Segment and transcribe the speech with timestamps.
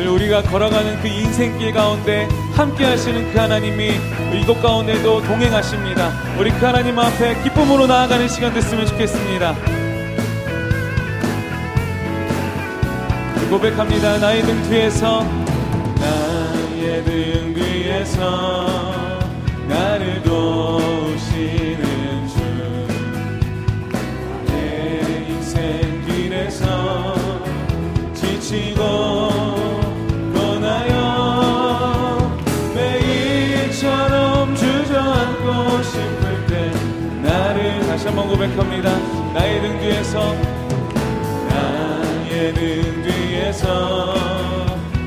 [0.00, 3.90] 늘 우리가 걸어가는 그 인생길 가운데 함께 하시는 그 하나님이
[4.40, 6.10] 이곳 가운데도 동행하십니다.
[6.38, 9.54] 우리 그 하나님 앞에 기쁨으로 나아가는 시간 됐으면 좋겠습니다.
[13.50, 14.16] 고백합니다.
[14.16, 15.22] 나의 등 뒤에서
[16.00, 19.10] 나의 등 뒤에서
[19.68, 21.78] 나를 도우시는
[24.46, 27.14] 주내 인생 길에서
[28.14, 29.19] 지치고
[38.60, 38.90] 고백합니다.
[39.32, 40.34] 나의 등 뒤에서
[41.48, 44.14] 나의 등 뒤에서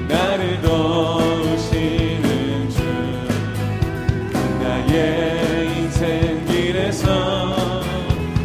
[0.08, 2.22] 나를 도우시는
[2.70, 2.84] 주
[4.62, 7.82] 나의 인생 길에서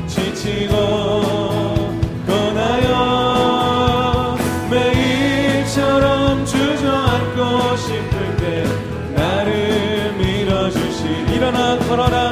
[0.07, 1.19] 지치고
[11.39, 12.28] 일어나 걸어라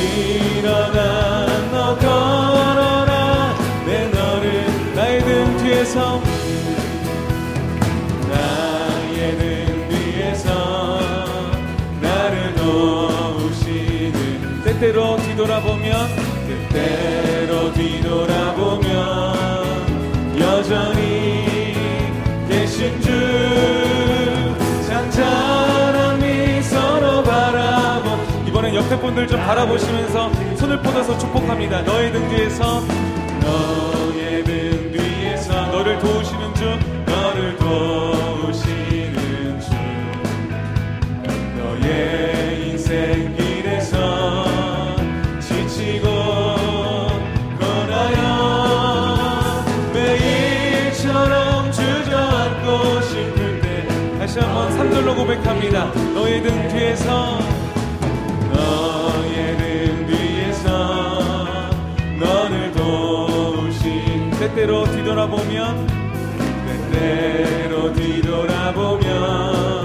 [0.00, 3.54] 일어나 너 걸어라
[3.86, 4.64] 내 너를
[5.24, 6.20] 등 뒤에서
[8.28, 11.00] 나의 등 뒤에서
[12.00, 14.14] 나를 도우시는
[14.64, 16.08] 때때로 뒤돌아보면
[16.48, 18.90] 때때로 뒤돌아보면
[20.38, 21.19] 여전히
[28.80, 31.82] 옆에 분들 좀 바라보시면서 손을 뻗어서 축복합니다.
[31.82, 32.82] 너의 등 뒤에서
[33.42, 36.64] 너의 등 뒤에서 너를 도우시는 주
[37.04, 39.70] 너를 도우시는 주
[41.58, 44.46] 너의 인생 길에서
[45.40, 46.50] 지치고
[54.40, 55.92] 한번 3절로 고백합니다.
[56.14, 57.49] 너의 등 뒤에서
[64.60, 65.86] 때때로 뒤돌아보면
[66.90, 69.79] 때때로 뒤돌아보면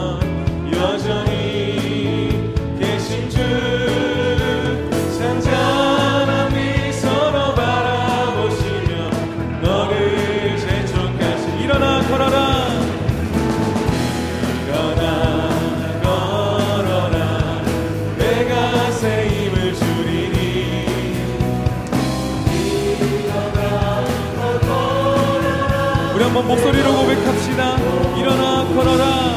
[26.35, 27.77] 한번 목소리로 고백합시다.
[28.17, 29.34] 일어나 걸어라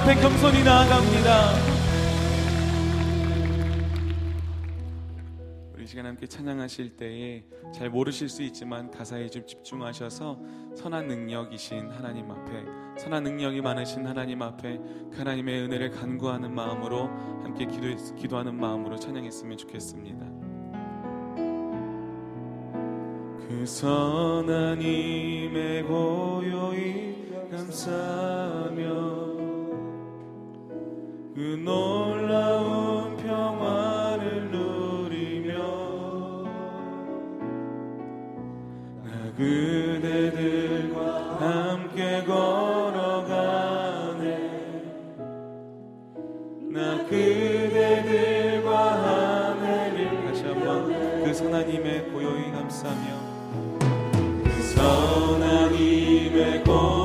[0.00, 1.52] 앞에 겸손히 나아갑니다.
[5.74, 10.40] 우리 시간 함께 찬양하실 때에 잘 모르실 수 있지만 가사에 좀 집중하셔서
[10.74, 12.64] 선한 능력이신 하나님 앞에
[12.98, 14.78] 선한 능력이 많으신 하나님 앞에
[15.10, 17.08] 그 하나님의 은혜를 간구하는 마음으로
[17.42, 20.24] 함께 기도, 기도하는 마음으로 찬양했으면 좋겠습니다.
[23.46, 24.72] 그 선하님의
[25.82, 29.39] 고요히 감사하며
[31.32, 35.52] 그 놀라운 평화를 누리며
[39.04, 40.98] 나 그대들과
[41.38, 43.40] 함께 걸어가네.
[46.72, 48.68] 나 그대들과
[49.04, 53.20] 하늘을 다시 한번 그 선하님의 고요히 감싸며
[54.42, 56.99] 그 선하님의 고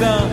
[0.00, 0.27] 감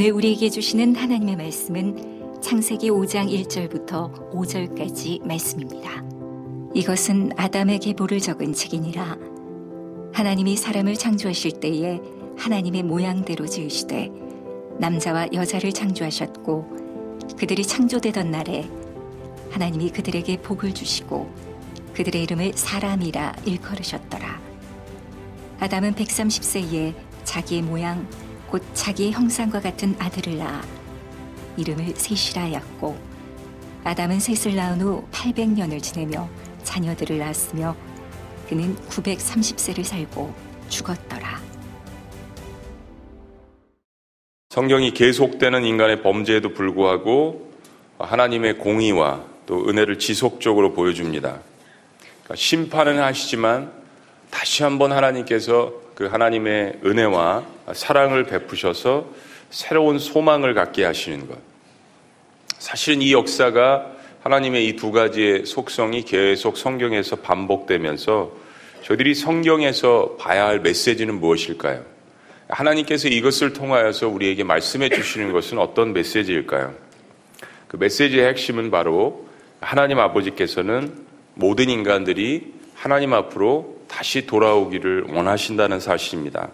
[0.00, 6.02] 오늘 우리에게 주시는 하나님의 말씀은 창세기 5장 1절부터 5절까지 말씀입니다.
[6.74, 9.18] 이것은 아담의 계보를 적은 책이니라
[10.14, 12.00] 하나님이 사람을 창조하실 때에
[12.38, 14.10] 하나님의 모양대로 지으시되
[14.78, 18.70] 남자와 여자를 창조하셨고 그들이 창조되던 날에
[19.50, 21.30] 하나님이 그들에게 복을 주시고
[21.92, 24.40] 그들의 이름을 사람이라 일컬으셨더라
[25.58, 28.08] 아담은 130세에 자기의 모양
[28.50, 30.62] 곧 자기의 형상과 같은 아들을 낳아
[31.56, 32.98] 이름을 셋이라 하였고
[33.84, 36.28] 아담은 셋을 낳은 후 800년을 지내며
[36.64, 37.76] 자녀들을 낳았으며
[38.48, 40.34] 그는 930세를 살고
[40.68, 41.40] 죽었더라.
[44.50, 47.52] 성경이 계속되는 인간의 범죄에도 불구하고
[47.98, 51.38] 하나님의 공의와 또 은혜를 지속적으로 보여줍니다.
[52.24, 53.72] 그러니까 심판은 하시지만
[54.30, 59.06] 다시 한번 하나님께서 그 하나님의 은혜와 사랑을 베푸셔서
[59.50, 61.38] 새로운 소망을 갖게 하시는 것.
[62.58, 68.32] 사실은 이 역사가 하나님의 이 두 가지의 속성이 계속 성경에서 반복되면서
[68.82, 71.84] 저희들이 성경에서 봐야 할 메시지는 무엇일까요?
[72.48, 76.74] 하나님께서 이것을 통하여서 우리에게 말씀해 주시는 것은 어떤 메시지일까요?
[77.68, 79.28] 그 메시지의 핵심은 바로
[79.60, 80.92] 하나님 아버지께서는
[81.34, 86.50] 모든 인간들이 하나님 앞으로 다시 돌아오기를 원하신다는 사실입니다.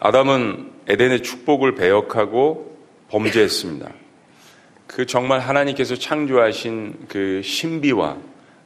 [0.00, 2.76] 아담은 에덴의 축복을 배역하고
[3.08, 3.90] 범죄했습니다.
[4.86, 8.16] 그 정말 하나님께서 창조하신 그 신비와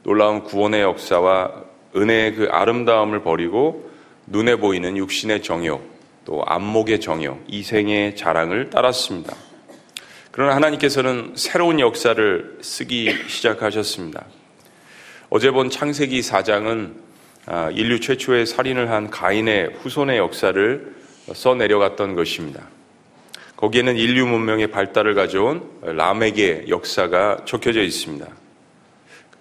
[0.03, 1.65] 놀라운 구원의 역사와
[1.97, 3.91] 은혜의 그 아름다움을 버리고
[4.27, 5.87] 눈에 보이는 육신의 정욕,
[6.25, 9.37] 또 안목의 정욕, 이생의 자랑을 따랐습니다.
[10.31, 14.25] 그러나 하나님께서는 새로운 역사를 쓰기 시작하셨습니다.
[15.29, 17.04] 어제 본 창세기 4장은
[17.73, 20.95] 인류 최초의 살인을 한 가인의 후손의 역사를
[21.33, 22.69] 써내려갔던 것입니다.
[23.57, 28.27] 거기에는 인류 문명의 발달을 가져온 람에게 역사가 적혀져 있습니다.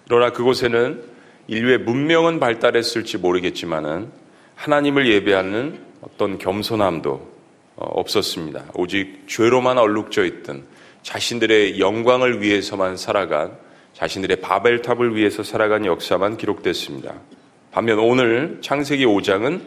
[0.08, 1.02] 그러나 그곳에는
[1.46, 4.10] 인류의 문명은 발달했을지 모르겠지만은
[4.54, 7.34] 하나님을 예배하는 어떤 겸손함도
[7.76, 8.66] 없었습니다.
[8.74, 10.64] 오직 죄로만 얼룩져 있던
[11.02, 13.58] 자신들의 영광을 위해서만 살아간
[13.92, 17.14] 자신들의 바벨탑을 위해서 살아간 역사만 기록됐습니다.
[17.74, 19.60] 반면 오늘 창세기 5장은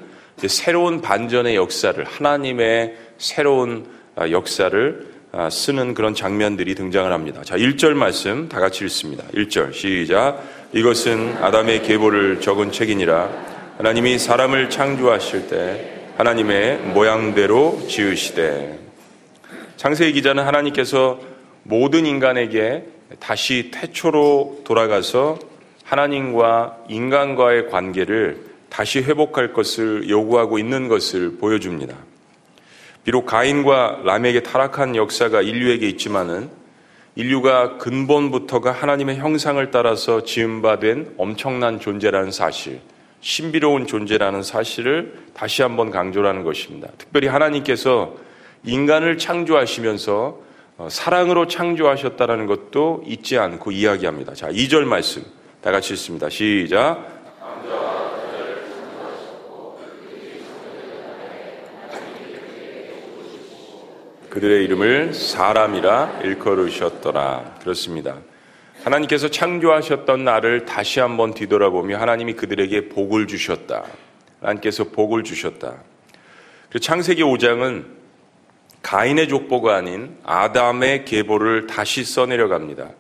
[0.48, 3.86] 새로운 반전의 역사를 하나님의 새로운
[4.16, 7.42] 아, 역사를 아, 쓰는 그런 장면들이 등장을 합니다.
[7.44, 9.26] 자, 1절 말씀 다 같이 읽습니다.
[9.34, 10.42] 1절 시작.
[10.72, 13.30] 이것은 아담의 계보를 적은 책이니라.
[13.78, 18.80] 하나님이 사람을 창조하실 때 하나님의 모양대로 지으시되.
[19.76, 21.20] 창세기 기자는 하나님께서
[21.64, 22.86] 모든 인간에게
[23.20, 25.57] 다시 태초로 돌아가서
[25.88, 31.96] 하나님과 인간과의 관계를 다시 회복할 것을 요구하고 있는 것을 보여줍니다.
[33.06, 36.50] 비록 가인과 람에게 타락한 역사가 인류에게 있지만은
[37.15, 42.82] 인류가 근본부터가 하나님의 형상을 따라서 지음받은 엄청난 존재라는 사실,
[43.22, 46.89] 신비로운 존재라는 사실을 다시 한번 강조하는 것입니다.
[46.98, 48.15] 특별히 하나님께서
[48.65, 50.48] 인간을 창조하시면서
[50.79, 54.35] 어, 사랑으로 창조하셨다는 것도 잊지 않고 이야기합니다.
[54.35, 55.24] 자, 2절 말씀
[55.68, 56.30] 다 같이 읽습니다.
[56.30, 57.06] 시작.
[64.30, 67.56] 그들의 이름을 사람이라 일컬으셨더라.
[67.60, 68.16] 그렇습니다.
[68.86, 73.84] 하나님께서 창조하셨던 나를 다시 한번 뒤돌아보며 하나님이 그들에게 복을 주셨다.
[74.40, 75.84] 하나님께서 복을 주셨다.
[76.80, 77.88] 창세기 5장은
[78.84, 82.92] 가인의 족보가 아닌 아담의 계보를 다시 써내려 갑니다.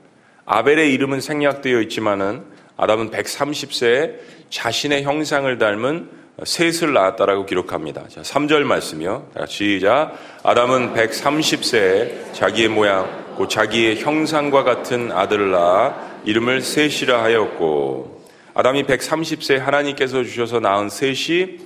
[0.45, 4.13] 아벨의 이름은 생략되어 있지만은 아담은 130세에
[4.49, 6.09] 자신의 형상을 닮은
[6.43, 8.07] 셋을 낳았다라고 기록합니다.
[8.09, 9.31] 자, 3절 말씀이요.
[9.47, 10.13] 시작.
[10.43, 19.57] 아담은 130세에 자기의 모양, 곧 자기의 형상과 같은 아들을 낳아 이름을 셋이라 하였고, 아담이 130세
[19.57, 21.57] 하나님께서 주셔서 낳은 셋이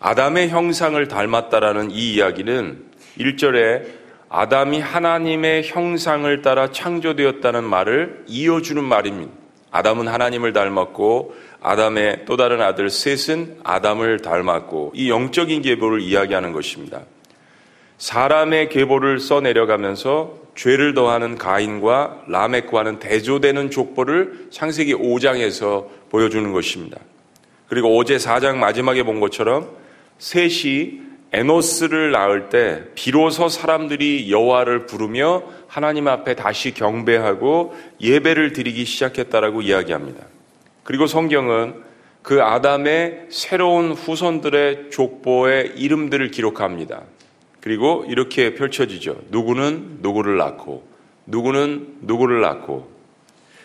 [0.00, 2.84] 아담의 형상을 닮았다라는 이 이야기는
[3.18, 3.84] 1절에
[4.28, 9.45] 아담이 하나님의 형상을 따라 창조되었다는 말을 이어주는 말입니다.
[9.70, 17.02] 아담은 하나님을 닮았고 아담의 또 다른 아들 셋은 아담을 닮았고 이 영적인 계보를 이야기하는 것입니다.
[17.98, 26.98] 사람의 계보를 써내려가면서 죄를 더하는 가인과 라멕과는 대조되는 족보를 창세기 5장에서 보여주는 것입니다.
[27.68, 29.68] 그리고 어제 4장 마지막에 본 것처럼
[30.18, 31.00] 셋이
[31.36, 40.24] 에노스를 낳을 때 비로소 사람들이 여호와를 부르며 하나님 앞에 다시 경배하고 예배를 드리기 시작했다라고 이야기합니다.
[40.82, 41.74] 그리고 성경은
[42.22, 47.02] 그 아담의 새로운 후손들의 족보의 이름들을 기록합니다.
[47.60, 49.16] 그리고 이렇게 펼쳐지죠.
[49.30, 50.88] 누구는 누구를 낳고,
[51.26, 52.90] 누구는 누구를 낳고.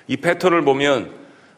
[0.08, 1.10] 이 패턴을 보면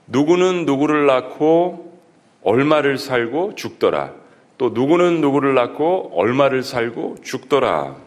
[0.05, 1.99] 누구는 누구를 낳고
[2.43, 4.22] 얼마를 살고 죽더라.
[4.63, 7.97] 또 누구는 누구를 낳고 얼마를 살고 죽더라.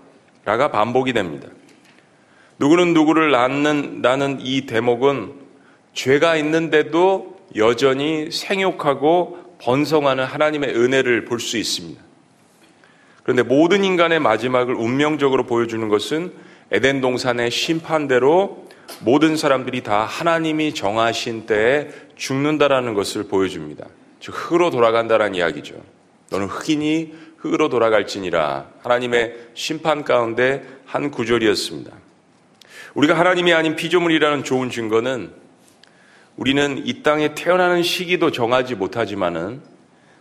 [0.47, 1.49] 라가 반복이 됩니다.
[2.59, 5.35] 누구는 누구를 낳는다는 이 대목은
[5.93, 12.03] 죄가 있는데도 여전히 생육하고 번성하는 하나님의 은혜를 볼 수 있습니다.
[13.23, 16.33] 그런데 모든 인간의 마지막을 운명적으로 보여주는 것은
[16.71, 18.67] 에덴 동산의 심판대로
[19.01, 23.85] 모든 사람들이 다 하나님이 정하신 때에 죽는다라는 것을 보여줍니다.
[24.21, 25.96] 즉 흙으로 돌아간다라는 이야기죠.
[26.31, 31.93] 너는 흑인이 흙으로 돌아갈지니라 하나님의 심판 가운데 한 구절이었습니다.
[32.95, 35.31] 우리가 하나님이 아닌 피조물이라는 좋은 증거는
[36.37, 39.61] 우리는 이 땅에 태어나는 시기도 정하지 못하지만은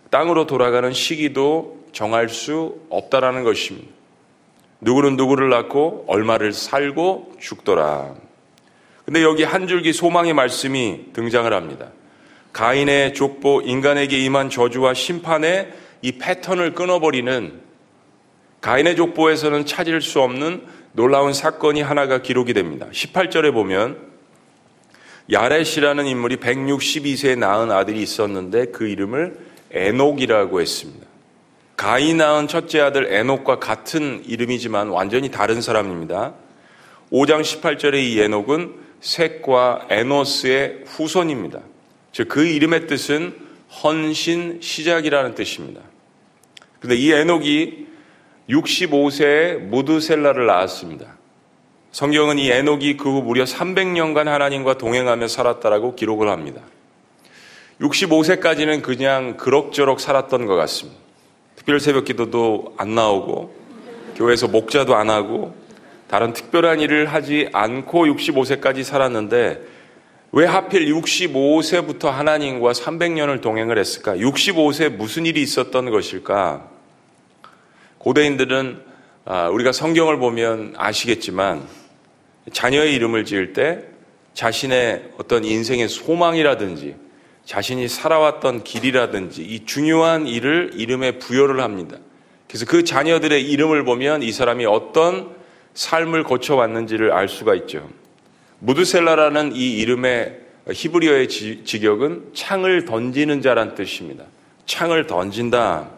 [0.10, 3.88] 땅으로 돌아가는 시기도 정할 수 없다라는 것입니다.
[4.82, 8.14] 누구는 누구를 낳고 얼마를 살고 죽더라.
[9.06, 11.88] 근데 여기 한 줄기 소망의 말씀이 등장을 합니다.
[12.54, 17.62] 가인의 족보 인간에게 임한 저주와 심판의 이 패턴을 끊어버리는
[18.62, 22.88] 가인의 족보에서는 찾을 수 없는 놀라운 사건이 하나가 기록이 됩니다.
[22.92, 23.98] 18절에 보면
[25.32, 29.38] 야렛이라는 인물이 162세에 낳은 아들이 있었는데 그 이름을
[29.72, 31.06] 에녹이라고 했습니다.
[31.76, 36.34] 가이 낳은 첫째 아들 에녹과 같은 이름이지만 완전히 다른 사람입니다.
[37.12, 41.60] 5장 18절의 이 에녹은 셋과 에노스의 후손입니다.
[42.12, 43.45] 즉 그 이름의 뜻은
[43.84, 45.82] 헌신 시작이라는 뜻입니다.
[46.80, 47.88] 그런데 이 에녹이
[48.50, 51.16] 65세에 무드셀라를 낳았습니다.
[51.92, 56.62] 성경은 이 에녹이 그 후 무려 300년간 하나님과 동행하며 살았다라고 기록을 합니다.
[57.82, 61.00] 65세까지는 그냥 그럭저럭 살았던 것 같습니다.
[61.56, 63.54] 특별 새벽 기도도 안 나오고
[64.16, 65.56] 교회에서 목자도 안 하고
[66.08, 69.75] 다른 특별한 일을 하지 않고 65세까지 살았는데
[70.38, 74.18] 왜 하필 65세부터 하나님과 300년을 동행을 했을까?
[74.18, 76.70] 65세 무슨 일이 있었던 것일까?
[78.00, 78.82] 고대인들은
[79.24, 81.66] 아, 우리가 성경을 보면 아시겠지만
[82.52, 83.86] 자녀의 이름을 지을 때
[84.34, 86.98] 자신의 어떤 인생의 소망이라든지
[87.46, 91.96] 자신이 살아왔던 길이라든지 이 중요한 일을 이름에 부여를 합니다.
[92.50, 95.34] 그래서 그 자녀들의 이름을 보면 이 사람이 어떤
[95.76, 97.88] 삶을 거쳐왔는지를 알 수가 있죠.
[98.60, 100.40] 무드셀라라는 이 이름의
[100.72, 104.26] 히브리어의 직역은 창을 던지는 자란 뜻입니다.
[104.66, 105.90] 창을 던진다.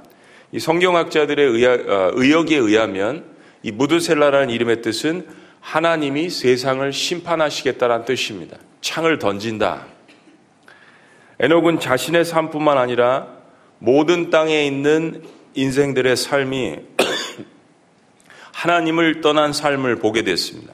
[0.51, 3.25] 이 성경학자들의 어, 의역에 의하면
[3.63, 5.27] 이 무드셀라라는 이름의 뜻은
[5.61, 8.57] 하나님이 세상을 심판하시겠다는 뜻입니다.
[8.81, 9.85] 창을 던진다.
[11.39, 13.27] 에녹은 자신의 삶뿐만 아니라
[13.79, 16.77] 모든 땅에 있는 인생들의 삶이
[18.53, 20.73] 하나님을 떠난 삶을 보게 됐습니다.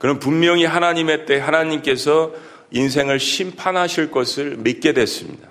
[0.00, 2.32] 그는 분명히 하나님의 때 하나님께서
[2.70, 5.46] 인생을 심판하실 것을 믿게 됐습니다.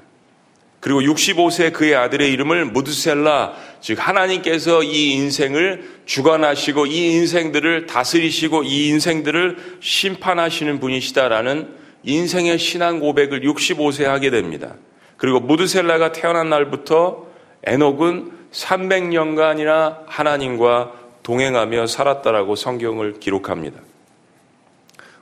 [0.80, 8.88] 그리고 65세 그의 아들의 이름을 무드셀라, 즉 하나님께서 이 인생을 주관하시고 이 인생들을 다스리시고 이
[8.88, 11.68] 인생들을 심판하시는 분이시다라는
[12.02, 14.74] 인생의 신앙 고백을 65세 하게 됩니다.
[15.18, 17.28] 그리고 무드셀라가 태어난 날부터
[17.66, 23.80] 에녹은 300년간이나 하나님과 동행하며 살았다라고 성경을 기록합니다.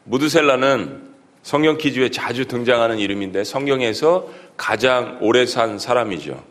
[0.08, 1.08] 무드셀라는
[1.44, 6.44] 성경 기주에 자주 등장하는 이름인데 성경에서 가장 오래 산 사람이죠.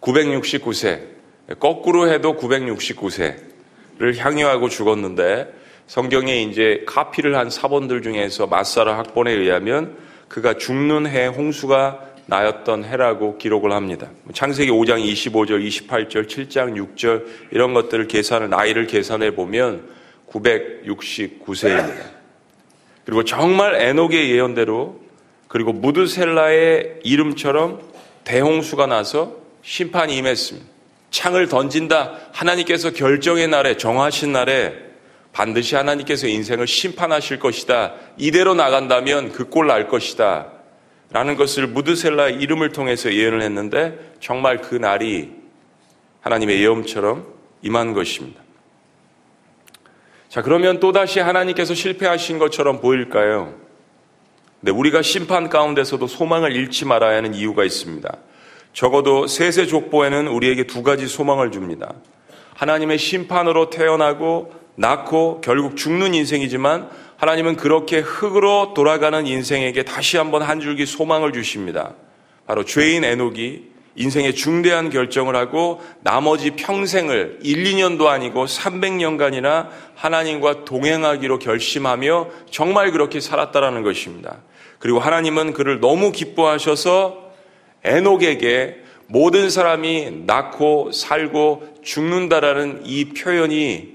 [0.00, 1.14] 969세.
[1.58, 5.52] 거꾸로 해도 969세를 향유하고 죽었는데
[5.86, 9.96] 성경에 이제 카피를 한 사본들 중에서 마사라 학본에 의하면
[10.28, 14.10] 그가 죽는 해 홍수가 나였던 해라고 기록을 합니다.
[14.32, 19.88] 창세기 5장 25절, 28절, 7장 6절 이런 것들을 계산을 나이를 계산해 보면
[20.30, 22.13] 969세입니다.
[23.04, 25.00] 그리고 정말 에녹의 예언대로
[25.48, 27.80] 그리고 무드셀라의 이름처럼
[28.24, 30.66] 대홍수가 나서 심판이 임했습니다.
[31.10, 32.18] 창을 던진다.
[32.32, 34.74] 하나님께서 결정의 날에 정하신 날에
[35.32, 37.94] 반드시 하나님께서 인생을 심판하실 것이다.
[38.16, 40.50] 이대로 나간다면 그 꼴 날 것이다.
[41.10, 45.30] 라는 것을 무드셀라 이름을 통해서 예언을 했는데 정말 그 날이
[46.22, 47.26] 하나님의 예언처럼
[47.62, 48.43] 임한 것입니다.
[50.34, 53.54] 자, 그러면 또다시 하나님께서 실패하신 것처럼 보일까요?
[54.62, 58.12] 네, 우리가 심판 가운데서도 소망을 잃지 말아야 하는 이유가 있습니다.
[58.72, 61.94] 적어도 세세 족보에는 우리에게 두 가지 소망을 줍니다.
[62.54, 70.58] 하나님의 심판으로 태어나고 낳고 결국 죽는 인생이지만 하나님은 그렇게 흙으로 돌아가는 인생에게 다시 한번 한
[70.58, 71.94] 줄기 소망을 주십니다.
[72.48, 81.38] 바로 죄인 에녹이 인생의 중대한 결정을 하고 나머지 평생을 1, 2년도 아니고 300년간이나 하나님과 동행하기로
[81.38, 84.38] 결심하며 정말 그렇게 살았다라는 것입니다.
[84.78, 87.32] 그리고 하나님은 그를 너무 기뻐하셔서
[87.84, 93.94] 에녹에게 모든 사람이 낳고 살고 죽는다라는 이 표현이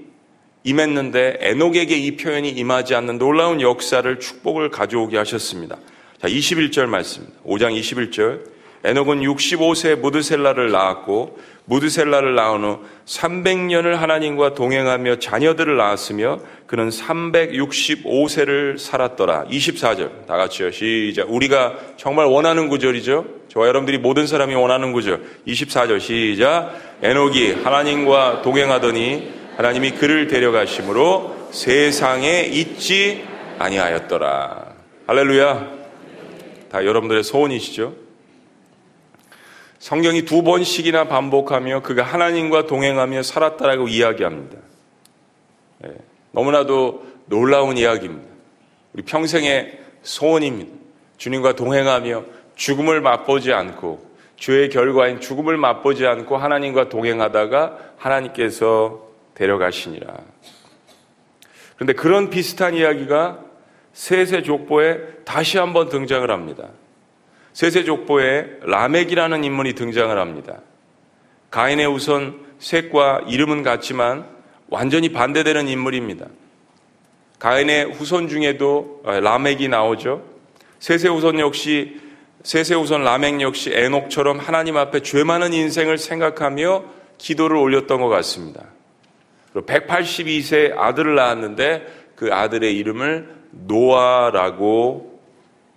[0.62, 5.76] 임했는데 에녹에게 이 표현이 임하지 않는 놀라운 역사를 축복을 가져오게 하셨습니다.
[6.20, 7.38] 자, 21절 말씀입니다.
[7.44, 8.59] 5장 21절.
[8.82, 19.44] 에녹은 65세 무드셀라를 낳았고 무드셀라를 낳은 후 300년을 하나님과 동행하며 자녀들을 낳았으며 그는 365세를 살았더라.
[19.44, 20.26] 24절.
[20.26, 20.70] 다 같이요.
[20.70, 21.30] 시작.
[21.30, 23.26] 우리가 정말 원하는 구절이죠.
[23.48, 25.22] 저와 여러분들이 모든 사람이 원하는 구절.
[25.46, 26.00] 24절.
[26.00, 26.74] 시작.
[27.02, 33.24] 에녹이 하나님과 동행하더니 하나님이 그를 데려가심으로 세상에 있지
[33.58, 34.74] 아니하였더라.
[35.06, 35.68] 할렐루야.
[36.70, 37.99] 다 여러분들의 소원이시죠?
[39.80, 44.58] 성경이 두 번씩이나 반복하며 그가 하나님과 동행하며 살았다라고 이야기합니다.
[45.78, 45.94] 네,
[46.32, 48.28] 너무나도 놀라운 이야기입니다.
[48.92, 50.70] 우리 평생의 소원입니다.
[51.16, 52.24] 주님과 동행하며
[52.56, 60.14] 죽음을 맛보지 않고 죄의 결과인 죽음을 맛보지 않고 하나님과 동행하다가 하나님께서 데려가시니라.
[61.76, 63.40] 그런데 그런 비슷한 이야기가
[63.94, 66.68] 세세 족보에 다시 한번 등장을 합니다.
[67.60, 70.62] 세세족보에 라멕이라는 인물이 등장을 합니다.
[71.50, 74.24] 가인의 우선 셋과 이름은 같지만
[74.70, 76.26] 완전히 반대되는 인물입니다.
[77.38, 80.24] 가인의 후손 중에도 어, 라멕이 나오죠.
[80.78, 82.00] 세세 후손 역시
[82.44, 86.84] 세세 후손 라멕 역시 에녹처럼 하나님 앞에 죄 많은 인생을 생각하며
[87.18, 88.64] 기도를 올렸던 것 같습니다.
[89.52, 95.20] 182세 아들을 낳았는데 그 아들의 이름을 노아라고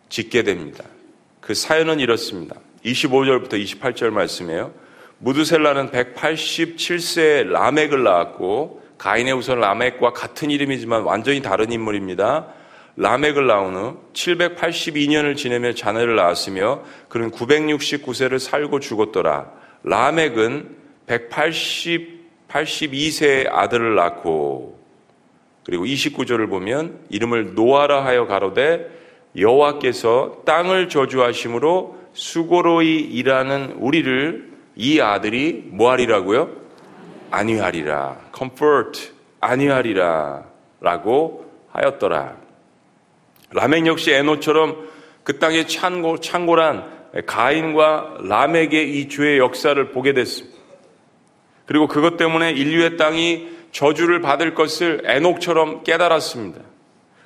[0.07, 0.85] 짓게 됩니다.
[1.43, 2.55] 그 사연은 이렇습니다.
[2.85, 4.73] 25절부터 28절 말씀이에요.
[5.19, 12.47] 무드셀라는 187세 라멕을 낳았고 가인의 우선 라멕과 같은 이름이지만 완전히 다른 인물입니다.
[12.95, 19.51] 라멕을 낳은 후 782년을 지내며 자녀를 낳았으며 그는 969세를 살고 죽었더라.
[19.83, 20.75] 라멕은
[21.07, 24.79] 180 82세의 아들을 낳고
[25.65, 29.02] 그리고 29절을 보면 이름을 노아라 하여 가로되
[29.35, 36.49] 여호와께서 땅을 저주하심으로 수고로이 일하는 우리를 이 아들이 뭐하리라고요?
[37.31, 38.17] 안위하리라.
[38.35, 40.43] comfort 안위하리라.
[40.79, 42.37] 라고 하였더라.
[43.51, 44.89] 라멕 역시 에노처럼
[45.23, 46.91] 그 땅의 창고, 창고란
[47.25, 50.57] 가인과 라멕의 이 죄의 역사를 보게 됐습니다.
[51.65, 56.61] 그리고 그것 때문에 인류의 땅이 저주를 받을 것을 에녹처럼 깨달았습니다.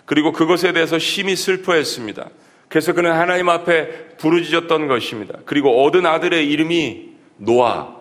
[0.08, 2.30] 그리고 그것에 대해서 심히 슬퍼했습니다.
[2.70, 5.38] 그래서 그는 하나님 앞에 부르짖었던 것입니다.
[5.46, 7.93] 그리고 얻은 아들의 이름이 노아,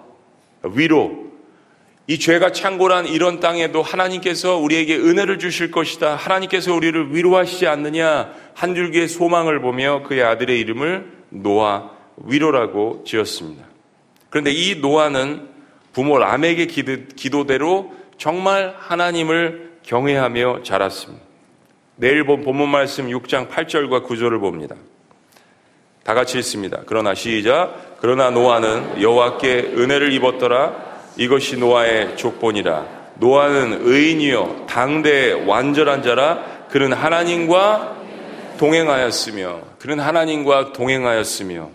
[0.63, 1.27] 위로.
[2.07, 6.15] 이 죄가 창고란 이런 땅에도 하나님께서 우리에게 은혜를 주실 것이다.
[6.15, 8.33] 하나님께서 우리를 위로하시지 않느냐.
[8.55, 13.65] 한 줄기의 소망을 보며 그의 아들의 이름을 노아, 위로라고 지었습니다.
[14.31, 15.49] 그런데 이 노아는
[15.93, 21.26] 부모 람에게 기도대로 정말 하나님을 경외하며 자랐습니다.
[21.99, 24.77] 내일 본 본문 말씀 6장 8절과 9절을 봅니다.
[26.05, 26.81] 다 같이 읽습니다.
[26.85, 27.97] 그러나 시작.
[28.01, 30.75] 그러나 노아는 여호와께 은혜를 입었더라.
[31.17, 32.97] 이것이 노아의 족본이라.
[33.15, 36.67] 노아는 의인이요 당대 완전한 자라.
[36.69, 37.97] 그는 하나님과
[38.59, 41.71] 동행하였으며 그는 하나님과 동행하였으며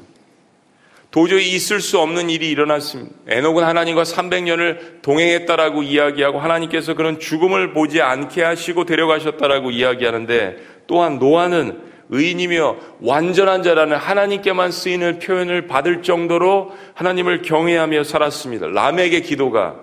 [1.12, 3.13] 도저히 있을 수 없는 일이 일어났습니다.
[3.28, 11.91] 에녹은 하나님과 300년을 동행했다라고 이야기하고 하나님께서 그런 죽음을 보지 않게 하시고 데려가셨다라고 이야기하는데 또한 노아는
[12.10, 18.67] 의인이며 완전한 자라는 하나님께만 쓰이는 표현을 받을 정도로 하나님을 경외하며 살았습니다.
[18.67, 19.76] 람에게 기도가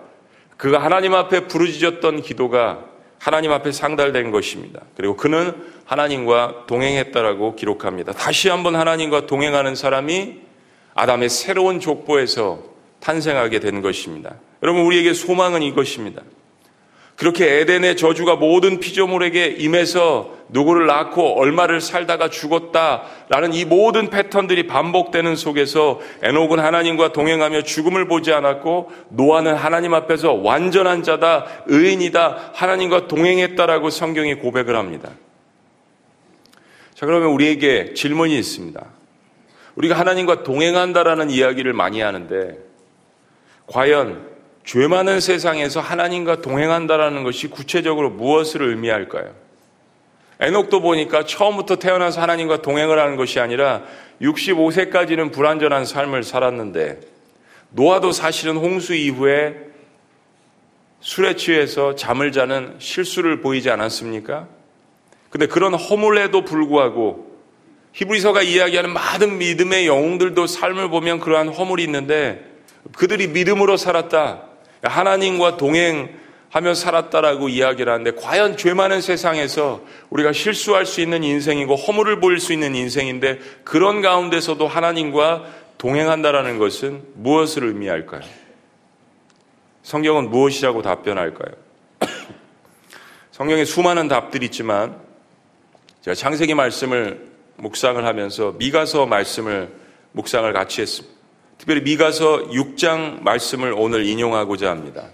[0.56, 2.84] 그가 하나님 앞에 부르짖었던 기도가
[3.18, 4.80] 하나님 앞에 상달된 것입니다.
[4.96, 5.52] 그리고 그는
[5.84, 8.12] 하나님과 동행했다라고 기록합니다.
[8.12, 10.47] 다시 한번 하나님과 동행하는 사람이
[10.98, 12.58] 아담의 새로운 족보에서
[12.98, 14.34] 탄생하게 된 것입니다.
[14.64, 16.22] 여러분, 우리에게 소망은 이것입니다.
[17.14, 25.36] 그렇게 에덴의 저주가 모든 피조물에게 임해서 누구를 낳고 얼마를 살다가 죽었다라는 이 모든 패턴들이 반복되는
[25.36, 33.90] 속에서 에녹은 하나님과 동행하며 죽음을 보지 않았고 노아는 하나님 앞에서 완전한 자다, 의인이다, 하나님과 동행했다라고
[33.90, 35.10] 성경이 고백을 합니다.
[36.94, 38.98] 자, 그러면 우리에게 질문이 있습니다.
[39.78, 42.58] 우리가 하나님과 동행한다라는 이야기를 많이 하는데
[43.68, 44.26] 과연
[44.64, 49.32] 죄 많은 세상에서 하나님과 동행한다라는 것이 구체적으로 무엇을 의미할까요?
[50.40, 53.84] 에녹도 보니까 처음부터 태어나서 하나님과 동행을 하는 것이 아니라
[54.20, 57.00] 65세까지는 불완전한 삶을 살았는데
[57.70, 59.54] 노아도 사실은 홍수 이후에
[61.00, 64.48] 술에 취해서 잠을 자는 실수를 보이지 않았습니까?
[65.30, 67.27] 근데 그런 허물에도 불구하고
[67.98, 72.44] 히브리서가 이야기하는 많은 믿음의 영웅들도 삶을 보면 그러한 허물이 있는데
[72.96, 74.44] 그들이 믿음으로 살았다.
[74.82, 82.20] 하나님과 동행하며 살았다라고 이야기를 하는데 과연 죄 많은 세상에서 우리가 실수할 수 있는 인생이고 허물을
[82.20, 85.46] 보일 수 있는 인생인데 그런 가운데서도 하나님과
[85.78, 88.22] 동행한다라는 것은 무엇을 의미할까요?
[89.82, 91.52] 성경은 무엇이라고 답변할까요?
[93.32, 95.00] 성경에 수많은 답들이 있지만
[96.02, 97.27] 제가 창세기 말씀을
[97.58, 99.72] 묵상을 하면서 미가서 말씀을
[100.12, 101.16] 묵상을 같이 했습니다.
[101.58, 105.08] 특별히 미가서 6장 말씀을 오늘 인용하고자 합니다.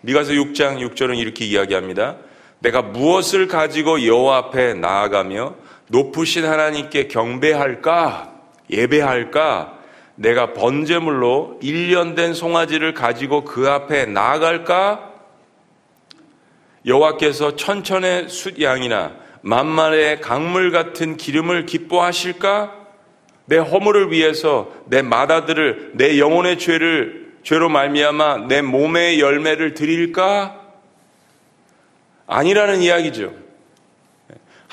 [0.00, 2.16] 미가서 6장 6절은 이렇게 이야기합니다.
[2.58, 5.54] 내가 무엇을 가지고 여호와 앞에 나아가며
[5.88, 8.32] 높으신 하나님께 경배할까?
[8.70, 9.78] 예배할까?
[10.16, 15.12] 내가 번제물로 1년 된 송아지를 가지고 그 앞에 나아갈까?
[16.86, 22.72] 여호와께서 천천의 숫양이나 만만의 강물 같은 기름을 기뻐하실까?
[23.44, 30.62] 내 허물을 위해서 내 마다들을 내 영혼의 죄를 죄로 말미암아 내 몸의 열매를 드릴까?
[32.26, 33.34] 아니라는 이야기죠.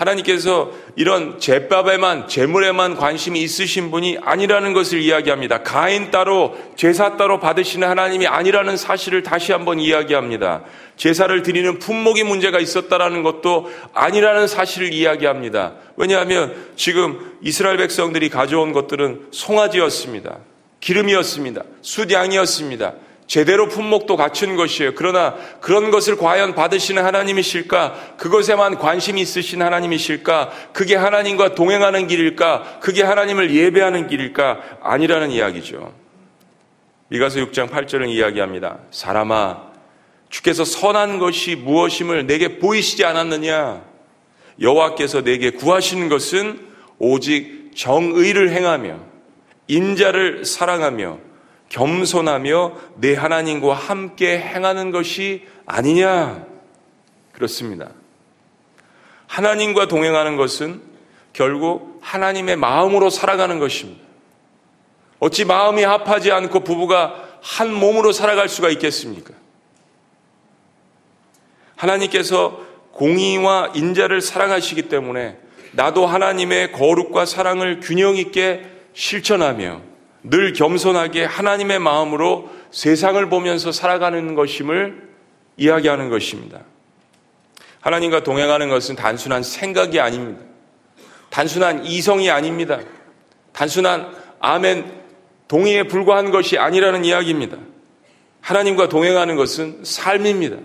[0.01, 5.61] 하나님께서 이런 제밥에만 재물에만 관심이 있으신 분이 아니라는 것을 이야기합니다.
[5.61, 10.63] 가인 따로 제사 따로 받으시는 하나님이 아니라는 사실을 다시 한번 이야기합니다.
[10.97, 15.73] 제사를 드리는 품목이 문제가 있었다라는 것도 아니라는 사실을 이야기합니다.
[15.97, 20.37] 왜냐하면 지금 이스라엘 백성들이 가져온 것들은 송아지였습니다.
[20.79, 21.61] 기름이었습니다.
[21.81, 22.93] 숫양이었습니다.
[23.31, 24.91] 제대로 품목도 갖춘 것이에요.
[24.93, 28.15] 그러나 그런 것을 과연 받으시는 하나님이실까?
[28.17, 30.51] 그것에만 관심이 있으신 하나님이실까?
[30.73, 32.79] 그게 하나님과 동행하는 길일까?
[32.81, 34.79] 그게 하나님을 예배하는 길일까?
[34.81, 35.93] 아니라는 이야기죠.
[37.07, 38.79] 미가서 6장 8절은 이야기합니다.
[38.91, 39.61] 사람아,
[40.27, 43.81] 주께서 선한 것이 무엇임을 내게 보이시지 않았느냐?
[44.59, 46.67] 여호와께서 내게 구하시는 것은
[46.99, 48.99] 오직 정의를 행하며
[49.69, 51.30] 인자를 사랑하며
[51.71, 56.45] 겸손하며 내 하나님과 함께 행하는 것이 아니냐?
[57.31, 57.91] 그렇습니다.
[59.27, 60.81] 하나님과 동행하는 것은
[61.31, 64.01] 결국 하나님의 마음으로 살아가는 것입니다.
[65.19, 69.33] 어찌 마음이 합하지 않고 부부가 한 몸으로 살아갈 수가 있겠습니까?
[71.77, 72.59] 하나님께서
[72.91, 75.37] 공의와 인자를 사랑하시기 때문에
[75.71, 79.90] 나도 하나님의 거룩과 사랑을 균형 있게 실천하며
[80.23, 85.09] 늘 겸손하게 하나님의 마음으로 세상을 보면서 살아가는 것임을
[85.57, 86.61] 이야기하는 것입니다.
[87.81, 90.43] 하나님과 동행하는 것은 단순한 생각이 아닙니다.
[91.29, 92.79] 단순한 이성이 아닙니다.
[93.53, 95.01] 단순한 아멘
[95.47, 97.57] 동의에 불과한 것이 아니라는 이야기입니다.
[98.41, 100.57] 하나님과 동행하는 것은 삶입니다.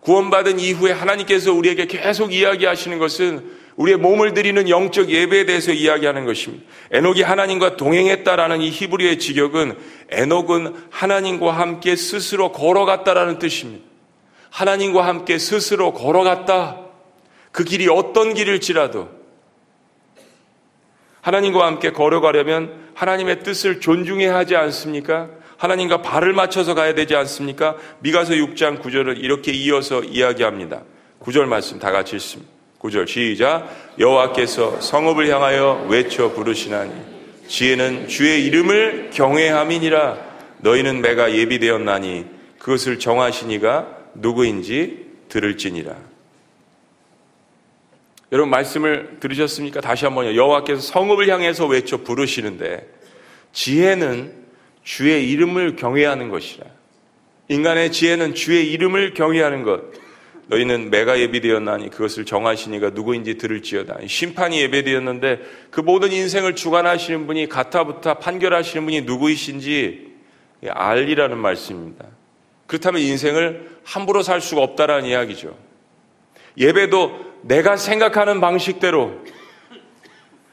[0.00, 6.64] 구원받은 이후에 하나님께서 우리에게 계속 이야기하시는 것은 우리의 몸을 드리는 영적 예배에 대해서 이야기하는 것입니다.
[6.90, 9.78] 에녹이 하나님과 동행했다라는 이 히브리의 직역은
[10.10, 13.84] 에녹은 하나님과 함께 스스로 걸어갔다라는 뜻입니다.
[14.50, 16.80] 하나님과 함께 스스로 걸어갔다.
[17.52, 19.10] 그 길이 어떤 길일지라도
[21.20, 25.30] 하나님과 함께 걸어가려면 하나님의 뜻을 존중해야 하지 않습니까?
[25.56, 27.76] 하나님과 발을 맞춰서 가야 되지 않습니까?
[28.00, 30.82] 미가서 6장 9절을 이렇게 이어서 이야기합니다.
[31.20, 32.57] 9절 말씀 다 같이 읽습니다.
[32.80, 36.92] 9절 시작 여호와께서 성읍을 향하여 외쳐 부르시나니
[37.48, 40.18] 지혜는 주의 이름을 경외함이니라
[40.58, 42.26] 너희는 매가 예비되었나니
[42.58, 45.96] 그것을 정하시니가 누구인지 들을지니라.
[48.30, 49.80] 여러분 말씀을 들으셨습니까?
[49.80, 50.34] 다시 한번요.
[50.34, 52.86] 여호와께서 성읍을 향해서 외쳐 부르시는데
[53.52, 54.34] 지혜는
[54.84, 56.66] 주의 이름을 경외하는 것이라.
[57.48, 59.80] 인간의 지혜는 주의 이름을 경외하는 것.
[60.48, 63.98] 너희는 매가 예비되었나니 그것을 정하시니가 누구인지 들을지어다.
[64.06, 70.14] 심판이 예배되었는데 그 모든 인생을 주관하시는 분이 가타부타 판결하시는 분이 누구이신지
[70.68, 72.06] 알리라는 말씀입니다.
[72.66, 75.56] 그렇다면 인생을 함부로 살 수가 없다라는 이야기죠.
[76.56, 79.22] 예배도 내가 생각하는 방식대로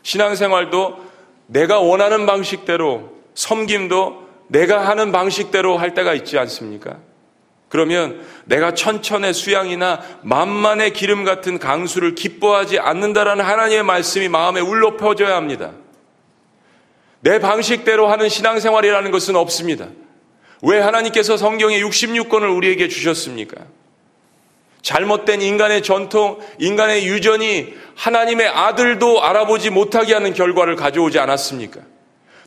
[0.04, 1.04] 신앙생활도
[1.48, 7.00] 내가 원하는 방식대로 섬김도 내가 하는 방식대로 할 때가 있지 않습니까?
[7.76, 15.36] 그러면 내가 천천의 수양이나 만만의 기름 같은 강수를 기뻐하지 않는다라는 하나님의 말씀이 마음에 울려 퍼져야
[15.36, 15.74] 합니다.
[17.20, 19.90] 내 방식대로 하는 신앙생활이라는 것은 없습니다.
[20.62, 23.58] 왜 하나님께서 성경에 66권을 우리에게 주셨습니까?
[24.82, 31.82] 잘못된 인간의 전통, 인간의 유전이 하나님의 아들도 알아보지 못하게 하는 결과를 가져오지 않았습니까?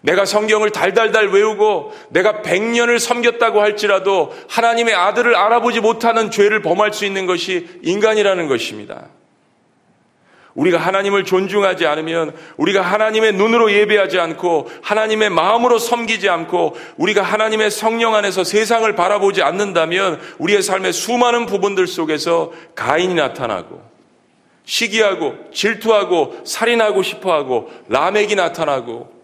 [0.03, 7.05] 내가 성경을 달달달 외우고 내가 100년을 섬겼다고 할지라도 하나님의 아들을 알아보지 못하는 죄를 범할 수
[7.05, 9.09] 있는 것이 인간이라는 것입니다.
[10.55, 17.71] 우리가 하나님을 존중하지 않으면 우리가 하나님의 눈으로 예배하지 않고 하나님의 마음으로 섬기지 않고 우리가 하나님의
[17.71, 23.81] 성령 안에서 세상을 바라보지 않는다면 우리의 삶의 수많은 부분들 속에서 가인이 나타나고
[24.65, 29.18] 시기하고 질투하고 살인하고 싶어하고 라멕이 나타나고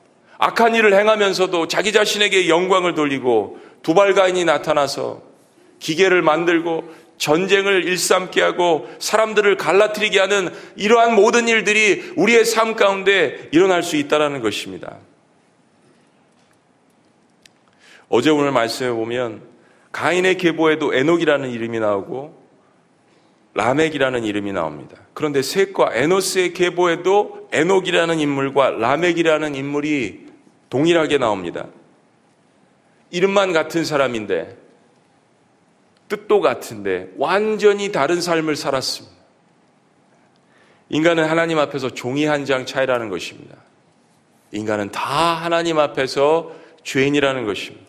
[0.44, 5.22] 악한 일을 행하면서도 자기 자신에게 영광을 돌리고 두발가인이 나타나서
[5.78, 6.84] 기계를 만들고
[7.16, 14.42] 전쟁을 일삼게 하고 사람들을 갈라뜨리게 하는 이러한 모든 일들이 우리의 삶 가운데 일어날 수 있다는
[14.42, 14.98] 것입니다.
[18.10, 19.40] 어제 오늘 말씀해 보면
[19.92, 22.44] 가인의 계보에도 에녹이라는 이름이 나오고
[23.54, 24.98] 라멕이라는 이름이 나옵니다.
[25.14, 30.23] 그런데 셋과 에노스의 계보에도 에녹이라는 인물과 라멕이라는 인물이
[30.74, 31.68] 동일하게 나옵니다.
[33.12, 34.58] 이름만 같은 사람인데
[36.08, 39.14] 뜻도 같은데 완전히 다른 삶을 살았습니다.
[40.88, 43.56] 인간은 하나님 앞에서 종이 한 장 차이라는 것입니다.
[44.50, 46.50] 인간은 다 하나님 앞에서
[46.82, 47.86] 죄인이라는 것입니다.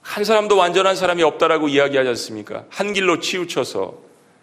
[0.00, 2.64] 한 사람도 완전한 사람이 없다라고 이야기하지 않습니까?
[2.70, 3.98] 한 길로 치우쳐서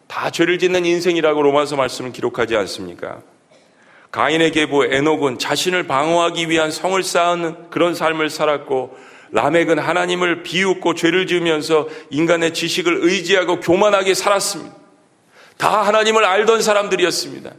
[0.07, 3.21] 다 죄를 짓는 인생이라고 로마서 말씀을 기록하지 않습니까?
[4.11, 8.97] 가인의 계보 에녹은 자신을 방어하기 위한 성을 쌓은 그런 삶을 살았고
[9.31, 14.75] 라멕은 하나님을 비웃고 죄를 지으면서 인간의 지식을 의지하고 교만하게 살았습니다.
[15.57, 17.51] 다 하나님을 알던 사람들이었습니다.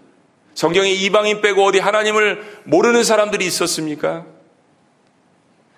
[0.54, 4.26] 성경에 이방인 빼고 어디 하나님을 모르는 사람들이 있었습니까?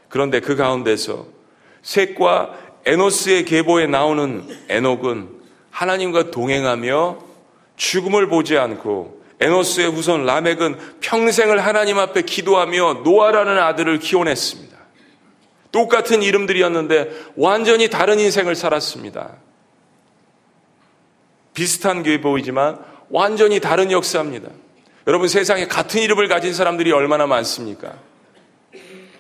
[0.09, 1.27] 그런데 그 가운데서
[1.83, 5.29] 셋과 에노스의 계보에 나오는 에녹은
[5.71, 7.19] 하나님과 동행하며
[7.77, 14.75] 죽음을 보지 않고 에노스의 후손 라멕은 평생을 하나님 앞에 기도하며 노아라는 아들을 키워냈습니다.
[15.71, 19.37] 똑같은 이름들이었는데 완전히 다른 인생을 살았습니다.
[21.53, 22.79] 비슷한 교회 보이지만
[23.11, 24.49] 완전히 다른 역사입니다.
[25.07, 27.99] 여러분 세상에 같은 이름을 가진 사람들이 얼마나 많습니까?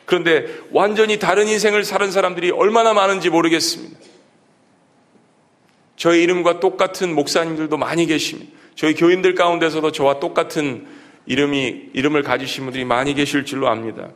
[0.07, 3.99] 그런데 완전히 다른 인생을 사는 사람들이 얼마나 많은지 모르겠습니다.
[5.97, 8.63] 저희 이름과 똑같은 목사님들도 많이 계십니다.
[8.75, 10.87] 저희 교인들 가운데서도 저와 똑같은
[11.27, 14.11] 이름이, 이름을 가지신 분들이 많이 계실 줄로 압니다.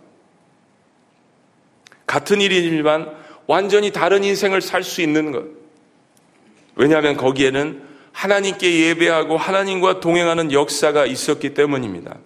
[2.07, 3.15] 같은 일이지만
[3.47, 5.45] 완전히 다른 인생을 살 수 있는 것.
[6.75, 7.83] 왜냐하면 거기에는
[8.13, 12.19] 하나님께 예배하고 하나님과 동행하는 역사가 있었기 때문입니다.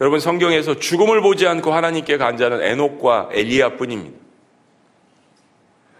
[0.00, 4.18] 여러분 성경에서 죽음을 보지 않고 하나님께 간 자는 에녹과 엘리야뿐입니다.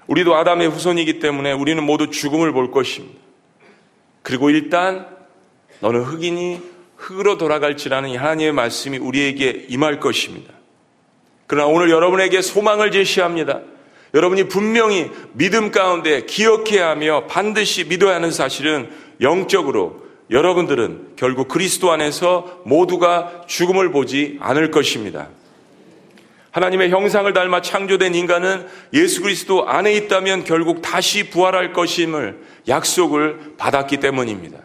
[0.07, 3.26] 우리도 아담의 후손이기 때문에 우리는 모두 죽음을 볼 것입니다.
[4.27, 5.07] 그리고 일단
[5.79, 6.61] 너는 흑인이
[6.97, 10.53] 흙으로 돌아갈지라는 하나님의 말씀이 우리에게 임할 것입니다.
[11.47, 13.61] 그러나 오늘 여러분에게 소망을 제시합니다.
[14.15, 22.63] 여러분이 분명히 믿음 가운데 기억해야 하며 반드시 믿어야 하는 사실은 영적으로 여러분들은 결국 그리스도 안에서
[22.65, 25.29] 모두가 죽음을 보지 않을 것입니다.
[26.57, 33.99] 하나님의 형상을 닮아 창조된 인간은 예수 그리스도 안에 있다면 결국 다시 부활할 것임을 약속을 받았기
[33.99, 34.61] 때문입니다.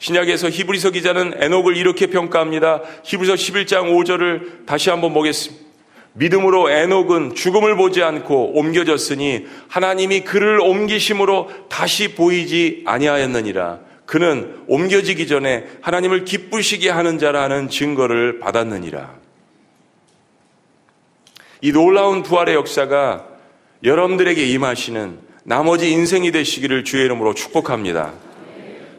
[0.00, 2.82] 신약에서 히브리서 기자는 에녹을 이렇게 평가합니다.
[3.04, 5.64] 히브리서 11장 5절을 다시 한번 보겠습니다.
[6.14, 13.78] 믿음으로 에녹은 죽음을 보지 않고 옮겨졌으니 하나님이 그를 옮기심으로 다시 보이지 아니하였느니라.
[14.06, 19.25] 그는 옮겨지기 전에 하나님을 기쁘시게 하는 자라는 증거를 받았느니라.
[21.60, 23.24] 이 놀라운 부활의 역사가
[23.82, 28.12] 여러분들에게 임하시는 나머지 인생이 되시기를 주의 이름으로 축복합니다.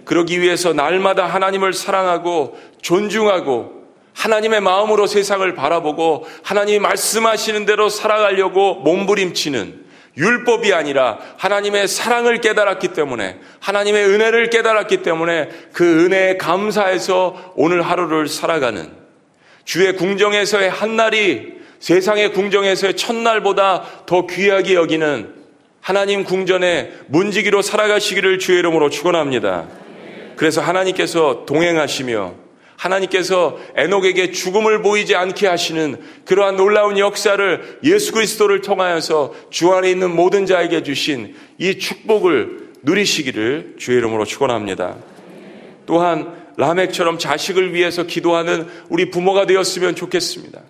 [0.06, 3.78] 그러기 위해서 날마다 하나님을 사랑하고 존중하고
[4.14, 9.86] 하나님의 마음으로 세상을 바라보고 하나님이 말씀하시는 대로 살아가려고 몸부림치는
[10.18, 18.28] 율법이 아니라 하나님의 사랑을 깨달았기 때문에 하나님의 은혜를 깨달았기 때문에 그 은혜에 감사해서 오늘 하루를
[18.28, 18.92] 살아가는
[19.64, 25.34] 주의 궁정에서의 한날이 세상의 궁정에서의 첫날보다 더 귀하게 여기는
[25.82, 29.68] 하나님 궁전에 문지기로 살아가시기를 주의 이름으로 축원합니다.
[30.36, 39.34] 그래서 하나님께서 동행하시며 하나님께서 에녹에게 죽음을 보이지 않게 하시는 그러한 놀라운 역사를 예수 그리스도를 통하여서
[39.50, 44.98] 주 안에 있는 모든 자에게 주신 이 축복을 누리시기를 주의 이름으로 축원합니다.
[45.86, 50.62] 또한 라멕처럼 자식을 위해서 기도하는 우리 부모가 되었으면 좋겠습니다.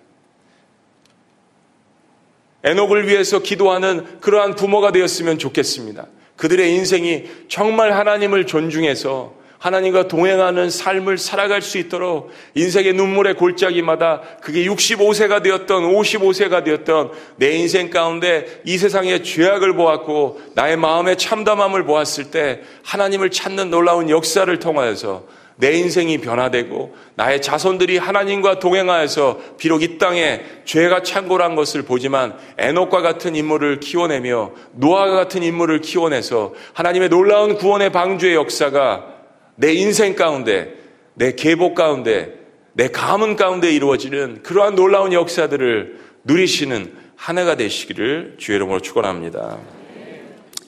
[2.67, 6.07] 에녹을 위해서 기도하는 그러한 부모가 되었으면 좋겠습니다.
[6.35, 14.65] 그들의 인생이 정말 하나님을 존중해서 하나님과 동행하는 삶을 살아갈 수 있도록 인생의 눈물의 골짜기마다 그게
[14.65, 22.31] 65세가 되었던 55세가 되었던 내 인생 가운데 이 세상의 죄악을 보았고 나의 마음의 참담함을 보았을
[22.31, 25.23] 때 하나님을 찾는 놀라운 역사를 통하여서
[25.57, 33.01] 내 인생이 변화되고 나의 자손들이 하나님과 동행하여서 비록 이 땅에 죄가 창고란 것을 보지만 에녹과
[33.01, 39.17] 같은 인물을 키워내며 노아가 같은 인물을 키워내서 하나님의 놀라운 구원의 방주의 역사가
[39.55, 40.75] 내 인생 가운데,
[41.15, 42.35] 내 계복 가운데,
[42.73, 49.57] 내 가문 가운데 이루어지는 그러한 놀라운 역사들을 누리시는 한 해가 되시기를 주의 이름으로 축원합니다.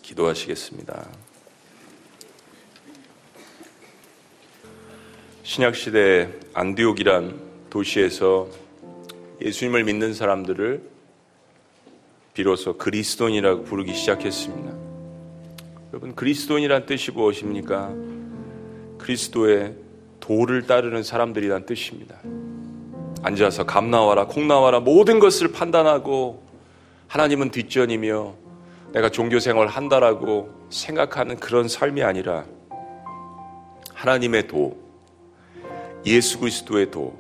[0.02, 1.06] 기도하시겠습니다.
[5.50, 7.40] 신약 시대 안디옥이란
[7.72, 8.48] 도시에서
[9.42, 10.80] 예수님을 믿는 사람들을
[12.36, 14.72] 비로소 그리스도인이라고 부르기 시작했습니다.
[15.92, 17.96] 여러분 그리스도인이란 뜻이 무엇입니까?
[19.00, 19.74] 그리스도의
[20.20, 22.20] 도를 따르는 사람들이란 뜻입니다.
[23.24, 26.44] 앉아서 감 나와라, 콩 나와라, 모든 것을 판단하고
[27.08, 28.36] 하나님은 뒷전이며
[28.94, 32.46] 내가 종교 생활 한다라고 생각하는 그런 삶이 아니라
[33.96, 34.89] 하나님의 도,
[36.06, 37.18] 예수 그리스도의 도,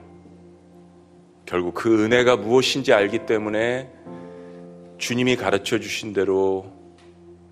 [1.46, 3.90] 결국 그 은혜가 무엇인지 알기 때문에
[4.98, 6.72] 주님이 가르쳐 주신 대로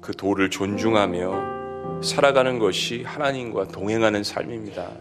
[0.02, 4.92] 그 도를 존중하며 살아가는 것이 하나님과 동행하는 삶입니다.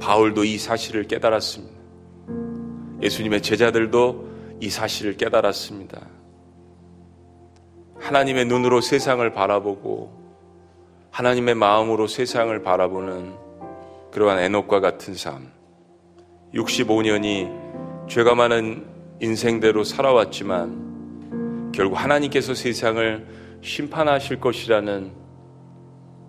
[0.00, 1.74] 바울도 이 사실을 깨달았습니다.
[3.02, 4.28] 예수님의 제자들도
[4.60, 6.00] 이 사실을 깨달았습니다.
[7.98, 10.12] 하나님의 눈으로 세상을 바라보고
[11.10, 13.43] 하나님의 마음으로 세상을 바라보는
[14.14, 15.50] 그러한 에녹과 같은 삶.
[16.54, 18.86] 65년이 죄가 많은
[19.20, 23.26] 인생대로 살아왔지만 결국 하나님께서 세상을
[23.60, 25.10] 심판하실 것이라는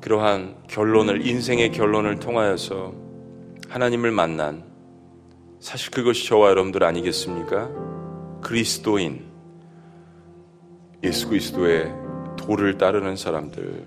[0.01, 2.95] 그러한 결론을, 인생의 결론을 통하여서
[3.69, 4.63] 하나님을 만난
[5.59, 7.69] 사실 그것이 저와 여러분들 아니겠습니까?
[8.41, 9.25] 그리스도인,
[11.03, 11.93] 예수 그리스도의
[12.36, 13.86] 도를 따르는 사람들.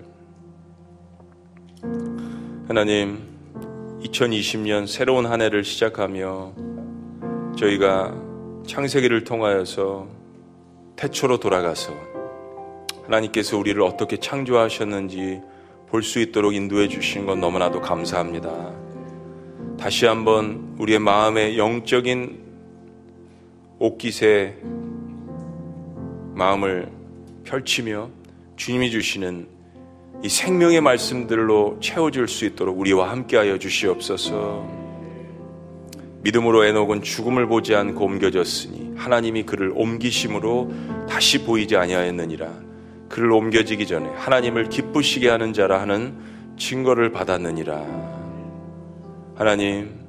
[2.69, 3.38] 하나님,
[4.03, 6.53] 2020년 새로운 한 해를 시작하며
[7.57, 8.15] 저희가
[8.65, 10.07] 창세기를 통하여서
[10.95, 11.93] 태초로 돌아가서
[13.03, 15.41] 하나님께서 우리를 어떻게 창조하셨는지
[15.89, 18.71] 볼 수 있도록 인도해 주신 건 너무나도 감사합니다.
[19.79, 22.39] 다시 한번 우리의 마음의 영적인
[23.79, 24.57] 옥깃에
[26.35, 26.91] 마음을
[27.43, 28.09] 펼치며
[28.55, 29.47] 주님이 주시는
[30.21, 34.67] 이 생명의 말씀들로 채워줄 수 있도록 우리와 함께하여 주시옵소서.
[36.21, 40.71] 믿음으로 에녹은 죽음을 보지 않고 옮겨졌으니 하나님이 그를 옮기심으로
[41.07, 42.49] 다시 보이지 아니하였느니라.
[43.07, 46.17] 그를 옮겨지기 전에 하나님을 기쁘시게 하는 자라 하는
[46.57, 47.85] 증거를 받았느니라.
[49.35, 50.01] 하나님,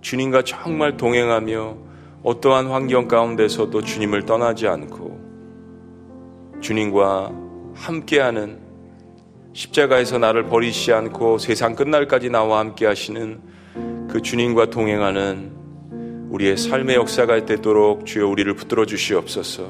[0.00, 1.76] 주님과 정말 동행하며
[2.22, 5.20] 어떠한 환경 가운데서도 주님을 떠나지 않고
[6.62, 7.32] 주님과
[7.74, 8.69] 함께하는
[9.52, 13.40] 십자가에서 나를 버리시 않고 세상 끝날까지 나와 함께 하시는
[14.08, 15.52] 그 주님과 동행하는
[16.30, 19.68] 우리의 삶의 역사가 되도록 주여 우리를 붙들어 주시옵소서.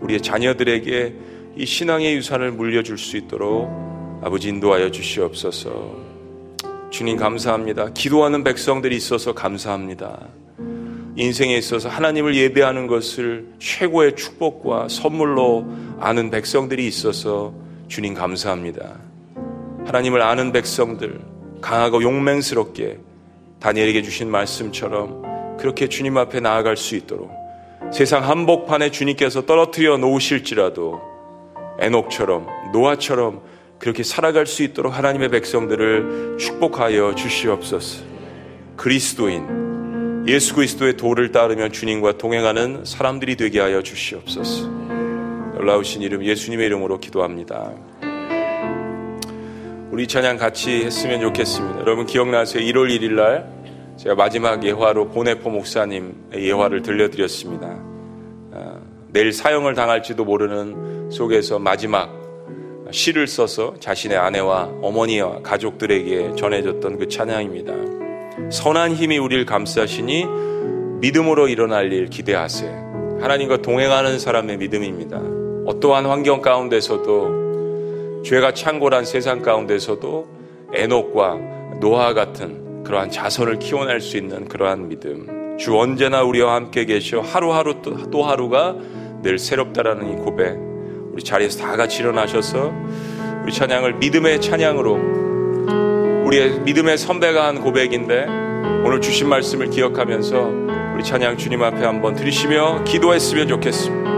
[0.00, 1.14] 우리의 자녀들에게
[1.56, 3.68] 이 신앙의 유산을 물려줄 수 있도록
[4.22, 6.08] 아버지 인도하여 주시옵소서.
[6.90, 7.90] 주님 감사합니다.
[7.94, 10.28] 기도하는 백성들이 있어서 감사합니다.
[11.16, 15.66] 인생에 있어서 하나님을 예배하는 것을 최고의 축복과 선물로
[15.98, 17.52] 아는 백성들이 있어서
[17.88, 18.96] 주님 감사합니다.
[19.86, 21.20] 하나님을 아는 백성들
[21.60, 22.98] 강하고 용맹스럽게
[23.60, 27.30] 다니엘에게 주신 말씀처럼 그렇게 주님 앞에 나아갈 수 있도록
[27.92, 31.00] 세상 한복판에 주님께서 떨어뜨려 놓으실지라도
[31.80, 33.40] 에녹처럼 노아처럼
[33.78, 38.04] 그렇게 살아갈 수 있도록 하나님의 백성들을 축복하여 주시옵소서.
[38.76, 44.87] 그리스도인 예수 그리스도의 도를 따르며 주님과 동행하는 사람들이 되게 하여 주시옵소서.
[45.58, 47.72] 놀라우신 이름 예수님의 이름으로 기도합니다.
[49.90, 51.80] 우리 찬양 같이 했으면 좋겠습니다.
[51.80, 52.62] 여러분 기억나세요?
[52.62, 53.50] 1월 1일 날
[53.96, 57.76] 제가 마지막 예화로 보네포 목사님의 예화를 들려드렸습니다.
[58.52, 58.78] 아,
[59.08, 62.16] 내일 사형을 당할지도 모르는 속에서 마지막
[62.92, 68.50] 시를 써서 자신의 아내와 어머니와 가족들에게 전해졌던 그 찬양입니다.
[68.52, 70.24] 선한 힘이 우리를 감싸시니
[71.00, 73.18] 믿음으로 일어날 일 기대하세요.
[73.20, 75.47] 하나님과 동행하는 사람의 믿음입니다.
[75.68, 80.26] 어떠한 환경 가운데서도 죄가 창궐한 세상 가운데서도
[80.72, 81.38] 에녹과
[81.78, 85.58] 노아 같은 그러한 자손을 키워낼 수 있는 그러한 믿음.
[85.58, 88.76] 주 언제나 우리와 함께 계셔 하루하루 또, 또 하루가
[89.22, 90.56] 늘 새롭다라는 이 고백.
[91.12, 92.72] 우리 자리에서 다 같이 일어나셔서
[93.42, 98.24] 우리 찬양을 믿음의 찬양으로 우리의 믿음의 선배가 한 고백인데
[98.86, 100.50] 오늘 주신 말씀을 기억하면서
[100.94, 104.17] 우리 찬양 주님 앞에 한번 드리시며 기도했으면 좋겠습니다.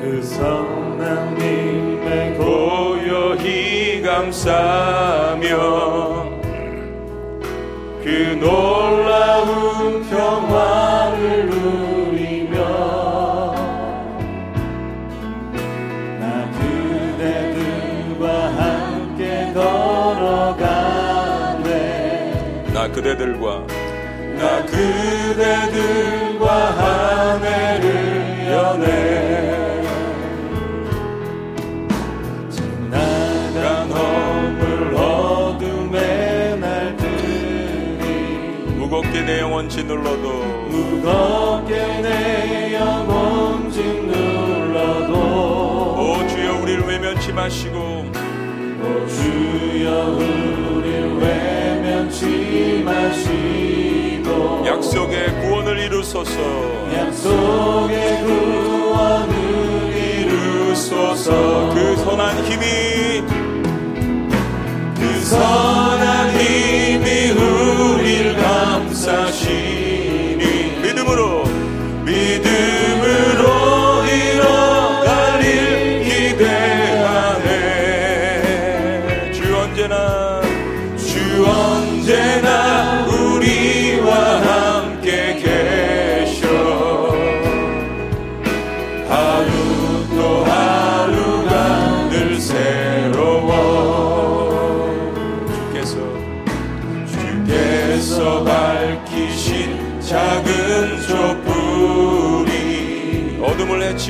[0.00, 5.50] 그 성남님의 고요히 감싸며
[8.02, 12.56] 그 놀라운 평화를 누리며
[16.18, 18.24] 나 그대들과
[18.56, 20.82] 함께 걸어가네.
[22.72, 23.66] 나 그대들과
[24.38, 27.90] 나 그대들과 하늘을
[28.50, 29.59] 여네
[39.30, 40.28] 내 영혼 짓눌러도
[40.70, 47.78] 무겁게 내 영혼 짓눌러도 오 주여 우리를 외면치 마시고.
[47.78, 54.64] 오 주여 우릴 외면치 마시고.
[54.66, 56.32] 약속의 구원을 이루소서.
[56.92, 59.32] 약속의 구원을
[59.94, 61.30] 이루소서.
[61.72, 63.22] 그 선한 힘이
[64.96, 65.79] 그 선한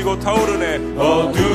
[0.01, 0.77] 헤치고 타오르네.
[0.99, 1.50] 어둠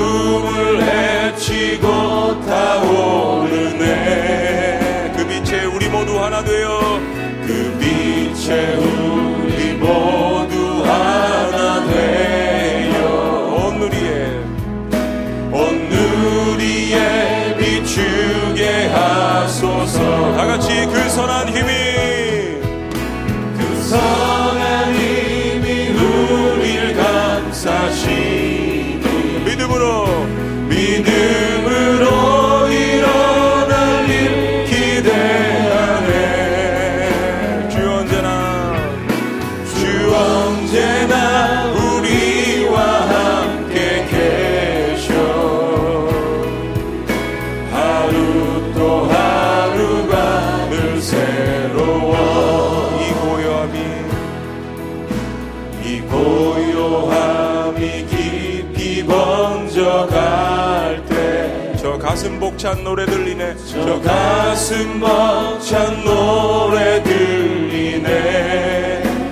[62.76, 63.56] 벅찬 노래 들리네.
[63.72, 68.12] 저 가슴 벅찬 노래 들리네.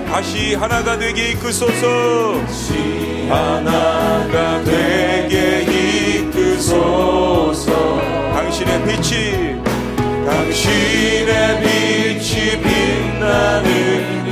[0.08, 2.40] 다시 하나가 되게 이끄소서.
[2.46, 5.66] 다시 하나가 되게
[6.22, 7.72] 이끄소서.
[8.34, 9.62] 당신의 빛이
[10.26, 14.23] 당신의 빛이 빛나는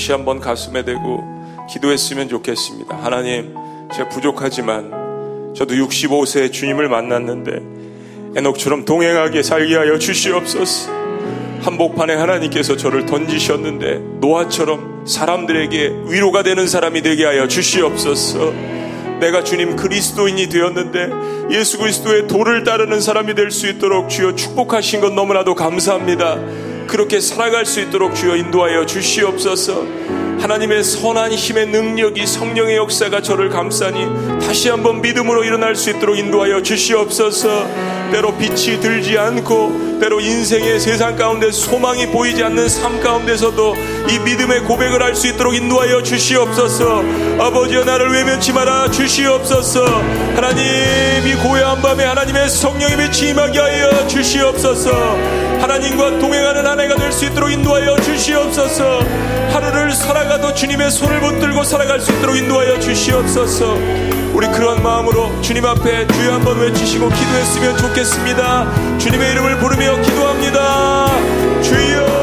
[0.00, 2.96] 다시 한번 가슴에 대고 기도했으면 좋겠습니다.
[3.02, 3.54] 하나님,
[3.94, 7.60] 제가 부족하지만 저도 65세에 주님을 만났는데
[8.34, 10.90] 에녹처럼 동행하게 살게 하여 주시옵소서.
[11.60, 18.54] 한복판에 하나님께서 저를 던지셨는데 노아처럼 사람들에게 위로가 되는 사람이 되게 하여 주시옵소서.
[19.20, 25.12] 내가 주님 그리스도인이 되었는데 예수 그리스도의 도를 따르는 사람이 될 수 있도록 주여 축복하신 것
[25.12, 26.69] 너무나도 감사합니다.
[26.90, 29.86] 그렇게 살아갈 수 있도록 주여 인도하여 주시옵소서.
[30.40, 36.62] 하나님의 선한 힘의 능력이 성령의 역사가 저를 감싸니 다시 한번 믿음으로 일어날 수 있도록 인도하여
[36.62, 37.68] 주시옵소서.
[38.10, 43.76] 때로 빛이 들지 않고 때로 인생의 세상 가운데 소망이 보이지 않는 삶 가운데서도
[44.10, 47.04] 이 믿음의 고백을 할 수 있도록 인도하여 주시옵소서.
[47.38, 49.84] 아버지여 나를 외면치 마라 주시옵소서.
[50.34, 50.64] 하나님
[51.24, 55.49] 이 고요한 밤에 하나님의 성령님이 임하게 하여 주시옵소서.
[55.60, 59.00] 하나님과 동행하는 아내가 될 수 있도록 인도하여 주시옵소서.
[59.52, 63.74] 하루를 살아가도 주님의 손을 붙들고 살아갈 수 있도록 인도하여 주시옵소서.
[64.32, 68.98] 우리 그런 마음으로 주님 앞에 주여 한번 외치시고 기도했으면 좋겠습니다.
[68.98, 71.08] 주님의 이름을 부르며 기도합니다.
[71.62, 72.19] 주여.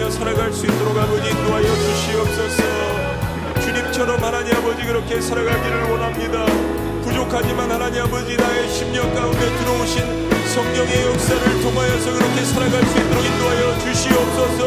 [0.00, 2.62] 보며 살아갈 수 있도록 아버지 인도하여 주시옵소서.
[3.60, 6.46] 주님처럼 하나님 아버지 그렇게 살아가기를 원합니다.
[7.02, 13.78] 부족하지만 하나님 아버지 나의 심령 가운데 들어오신 성령의 역사를 통하여서 그렇게 살아갈 수 있도록 인도하여
[13.80, 14.62] 주시옵소서.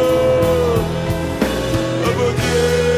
[2.06, 2.93] 아버지.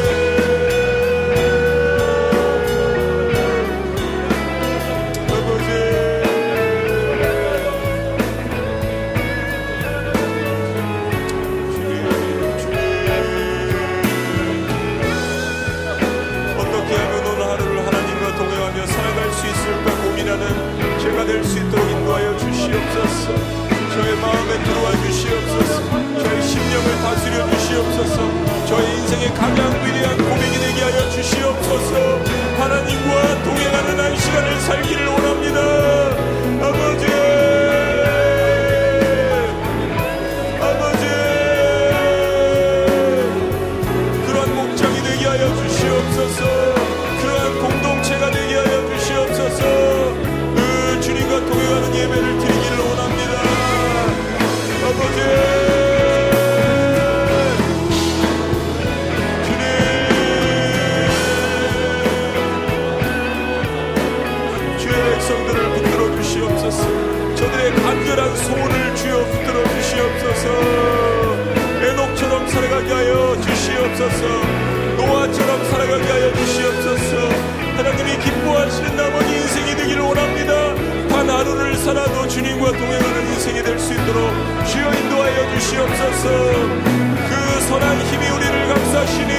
[24.36, 25.82] 마음에 들어와 주시옵소서.
[26.22, 28.16] 저희 심령을 다스려 주시옵소서.
[28.66, 32.20] 저희 인생의 가장 위대한 고백이 되게 하여 주시옵소서.
[32.58, 35.60] 하나님과 동행하는 한 시간을 살기를 원합니다.
[36.66, 37.06] 아버지!
[40.60, 41.06] 아버지,
[44.26, 45.68] 그러한 목적이 되게 하여 그
[51.00, 53.15] 주님과 동행하는 예배를 드리기를 원합니다.
[67.36, 68.94] 저들의 간절한 소원을
[69.24, 70.46] 붙들어 주시옵소서.
[74.96, 77.28] 노아처럼 살아가게 하여 주시옵소서.
[77.76, 80.65] 하나님이 기뻐하시는 나머지 인생이 되기를 원합니다.
[81.26, 84.30] 단 하루를 살아도 주님과 동행하는 인생이 될 수 있도록
[84.66, 86.28] 주여 인도하여 주시옵소서.
[87.28, 89.32] 그 선한 힘이 우리를 감싸시니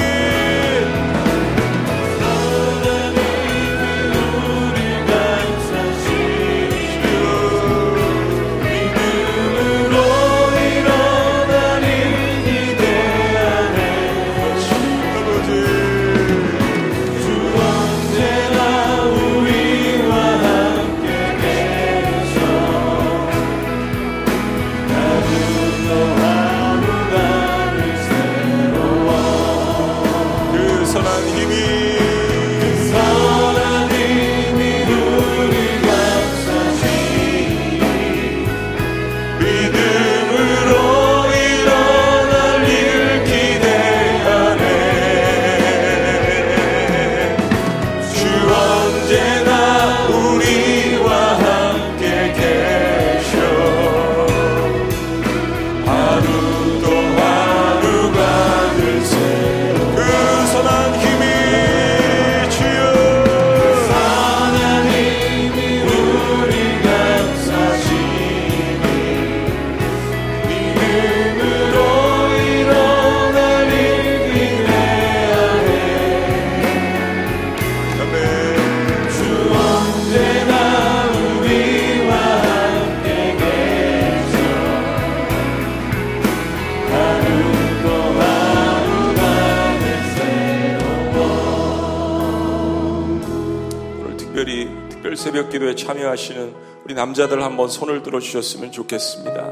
[97.57, 99.49] 한번 손을 들어 주셨으면 좋겠습니다.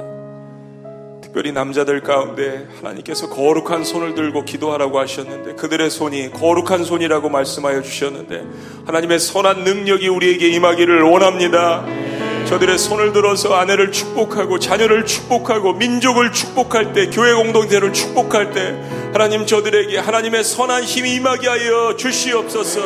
[1.23, 8.43] 특별히 남자들 가운데 하나님께서 거룩한 손을 들고 기도하라고 하셨는데 그들의 손이 거룩한 손이라고 말씀하여 주셨는데
[8.85, 11.83] 하나님의 선한 능력이 우리에게 임하기를 원합니다.
[12.45, 18.79] 저들의 손을 들어서 아내를 축복하고 자녀를 축복하고 민족을 축복할 때 교회 공동체를 축복할 때
[19.13, 22.81] 하나님 저들에게 하나님의 선한 힘이 임하게 하여 주시옵소서.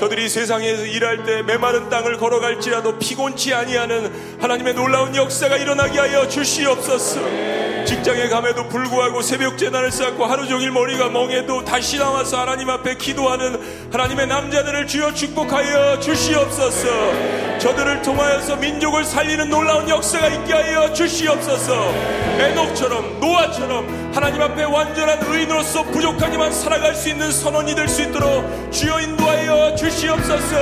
[0.00, 4.10] 저들이 세상에서 일할 때 메마른 땅을 걸어갈지라도 피곤치 아니하는
[4.40, 7.59] 하나님의 놀라운 역사가 일어나게 하여 주시옵소서.
[7.90, 13.90] 직장에 감에도 불구하고 새벽 재단을 쌓고 하루 종일 머리가 멍해도 다시 나와서 하나님 앞에 기도하는
[13.92, 17.58] 하나님의 남자들을 주여 축복하여 주시옵소서.
[17.58, 21.92] 저들을 통하여서 민족을 살리는 놀라운 역사가 있게 하여 주시옵소서.
[22.38, 29.00] 에녹처럼 노아처럼 하나님 앞에 완전한 의인으로서 부족하지만 살아갈 수 있는 선원이 될 수 있도록 주여
[29.00, 30.56] 인도하여 주시옵소서.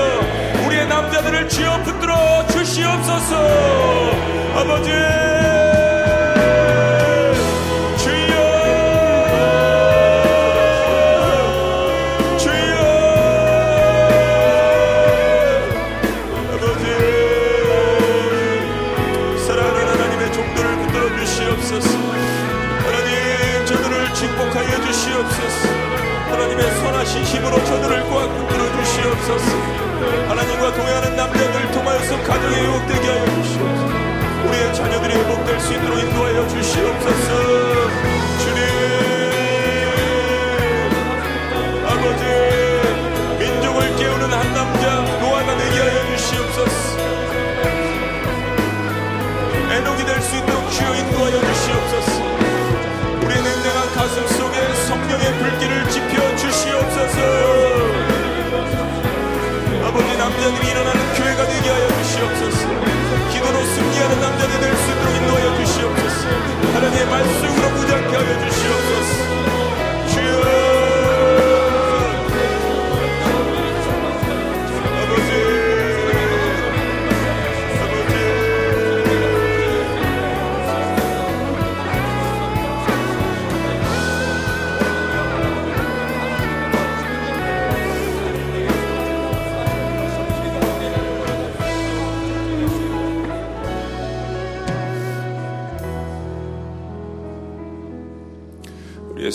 [0.67, 3.37] 우리의 남자들을 주여 붙들어 주시옵소서.
[4.55, 5.58] 아버지.
[29.29, 29.47] 주시옵소서.
[30.29, 33.99] 하나님과 동행하는 남자들 통하여서 가정에 회복되게 하여 주시옵소서.
[34.49, 37.29] 우리의 자녀들이 회복될 수 있도록 인도하여 주시옵소서.
[38.39, 38.61] 주님
[41.87, 42.25] 아버지
[43.39, 46.99] 민족을 깨우는 한 남자 노아가 되게 하여 주시옵소서.
[49.73, 52.23] 애녹이 될 수 있도록 주여 인도하여 주시옵소서.
[53.25, 57.19] 우리의 냉랭한 가슴 속에 성령의 불길을 지펴 주시옵소서
[59.99, 62.69] 아버지 남자들이 일어나는 교회가 되게 하여 주시옵소서.
[63.33, 66.29] 기도로 승리하는 남자들이 될 수 있도록 인도하여 주시옵소서.
[66.75, 69.58] 하나님의 말씀으로 무장케 하여 주시옵소서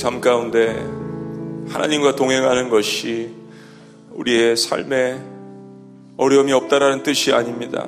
[0.03, 0.85] 삶 가운데
[1.69, 3.29] 하나님과 동행하는 것이
[4.11, 5.17] 우리의 삶에
[6.17, 7.87] 어려움이 없다라는 뜻이 아닙니다.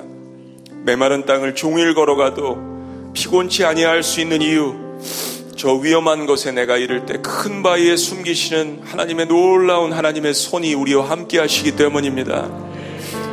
[0.86, 4.74] 메마른 땅을 종일 걸어가도 피곤치 아니할 수 있는 이유,
[5.56, 11.38] 저 위험한 것에 내가 이를 때 큰 바위에 숨기시는 하나님의 놀라운 하나님의 손이 우리와 함께
[11.38, 12.48] 하시기 때문입니다.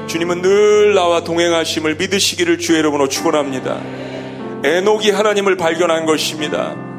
[0.07, 3.81] 주님은 늘 나와 동행하심을 믿으시기를 주의 이름으로 축원합니다.
[4.65, 6.91] 에녹이 하나님을 발견한 것입니다.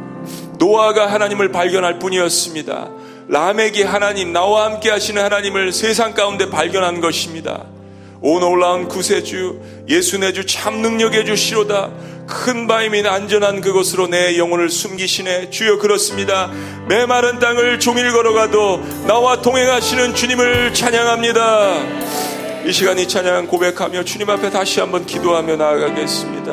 [0.59, 2.91] 노아가 하나님을 발견할 뿐이었습니다.
[3.29, 7.65] 라멕이 하나님, 나와 함께 하시는 하나님을 세상 가운데 발견한 것입니다.
[8.21, 11.91] 오 놀라운 구세주, 예수 내 주 참 능력의 주시로다.
[12.27, 15.51] 큰 바위 및 안전한 그곳으로 내 영혼을 숨기시네.
[15.51, 16.51] 주여 그렇습니다.
[16.89, 21.75] 메마른 땅을 종일 걸어가도 나와 동행하시는 주님을 찬양합니다.
[22.65, 26.53] 이 시간 이 찬양 고백하며 주님 앞에 다시 한번 기도하며 나아가겠습니다.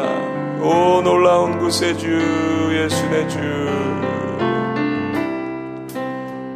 [0.61, 2.05] 오 놀라운 구세주
[2.83, 3.90] 예수 내 주.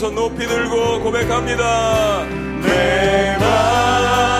[0.00, 2.24] 두 손 높이 들고 고백합니다.
[2.62, 4.39] 내 마음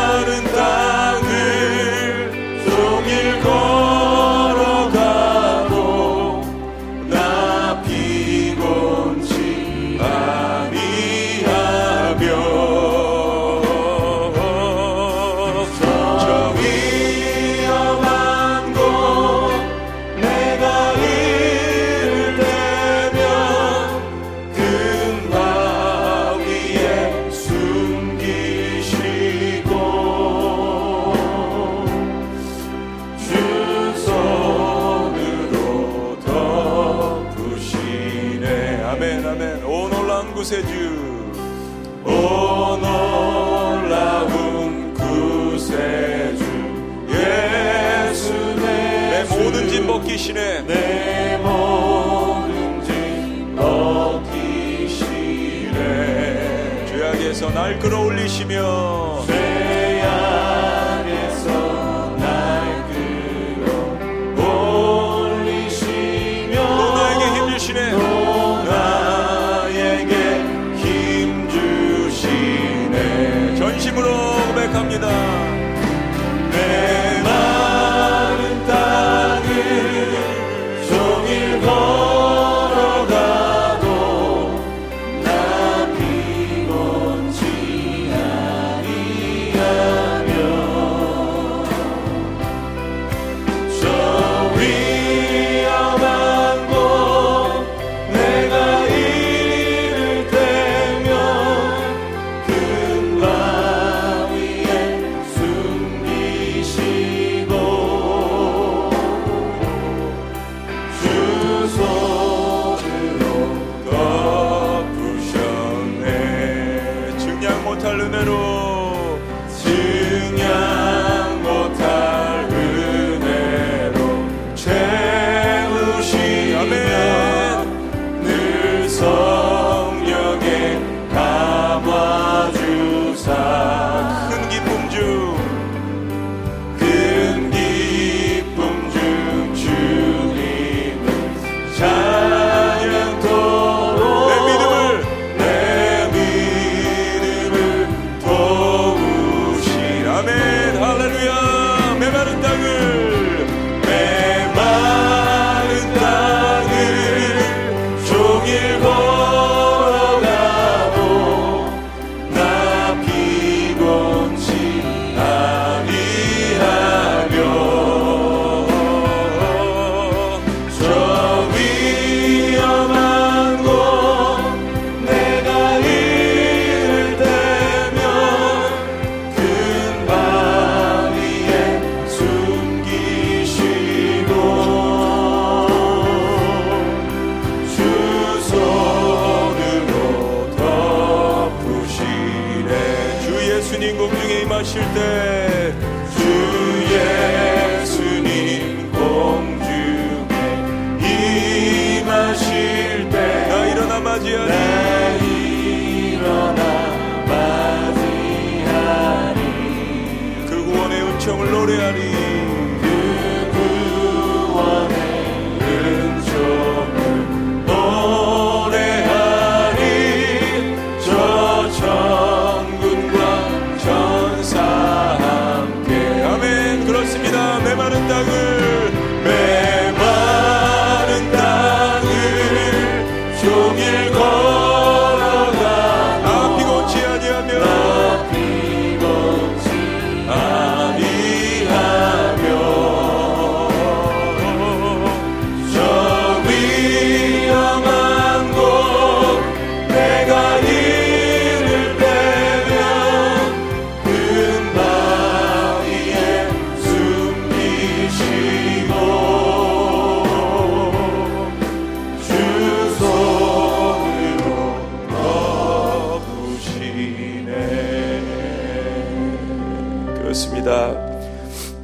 [270.40, 270.94] 믿습니다.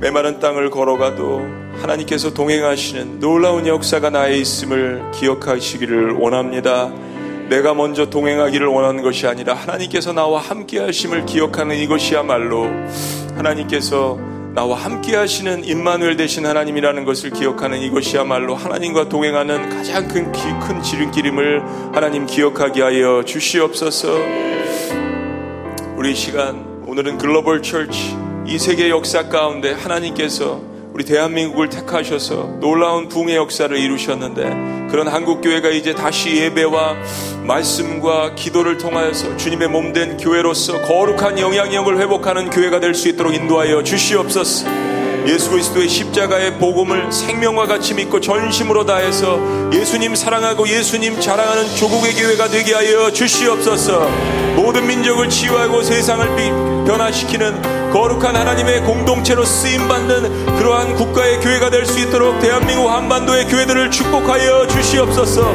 [0.00, 1.42] 메마른 땅을 걸어가도
[1.80, 6.90] 하나님께서 동행하시는 놀라운 역사가 나에 있음을 기억하시기를 원합니다.
[7.48, 12.66] 내가 먼저 동행하기를 원하는 것이 아니라 하나님께서 나와 함께 하심을 기억하는 이것이야말로
[13.36, 14.18] 하나님께서
[14.54, 21.62] 나와 함께 하시는 임마누엘 되신 하나님이라는 것을 기억하는 이것이야말로 하나님과 동행하는 가장 큰, 큰 지름길임을
[21.92, 24.09] 하나님 기억하게 하여 주시옵소서.
[25.96, 30.61] 우리 시간 오늘은 글로벌 철치 이 세계 역사 가운데 하나님께서
[30.92, 36.97] 우리 대한민국을 택하셔서 놀라운 붕의 역사를 이루셨는데 그런 한국교회가 이제 다시 예배와
[37.42, 44.95] 말씀과 기도를 통하여서 주님의 몸된 교회로서 거룩한 영향력을 회복하는 교회가 될 수 있도록 인도하여 주시옵소서.
[45.27, 49.39] 예수 그리스도의 십자가의 복음을 생명과 같이 믿고 전심으로 다해서
[49.72, 54.09] 예수님 사랑하고 예수님 자랑하는 조국의 교회가 되게 하여 주시옵소서.
[54.55, 61.99] 모든 민족을 치유하고 세상을 변화시키는 거룩한 하나님의 공동체로 쓰임 받는 그러한 국가의 교회가 될 수
[62.01, 65.55] 있도록 대한민국 한반도의 교회들을 축복하여 주시옵소서.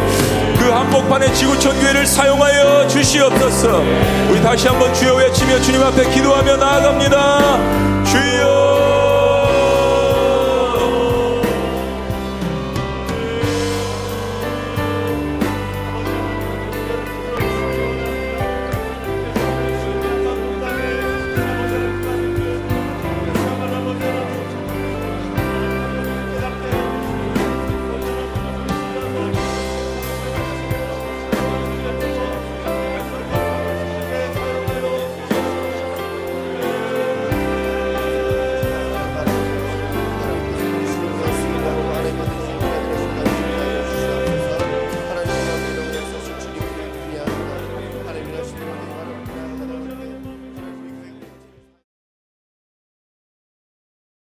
[0.57, 3.83] 그 한복판의 지구촌 교회를 사용하여 주시옵소서.
[4.29, 8.03] 우리 다시 한번 주여 외치며 주님 앞에 기도하며 나아갑니다.
[8.05, 8.60] 주여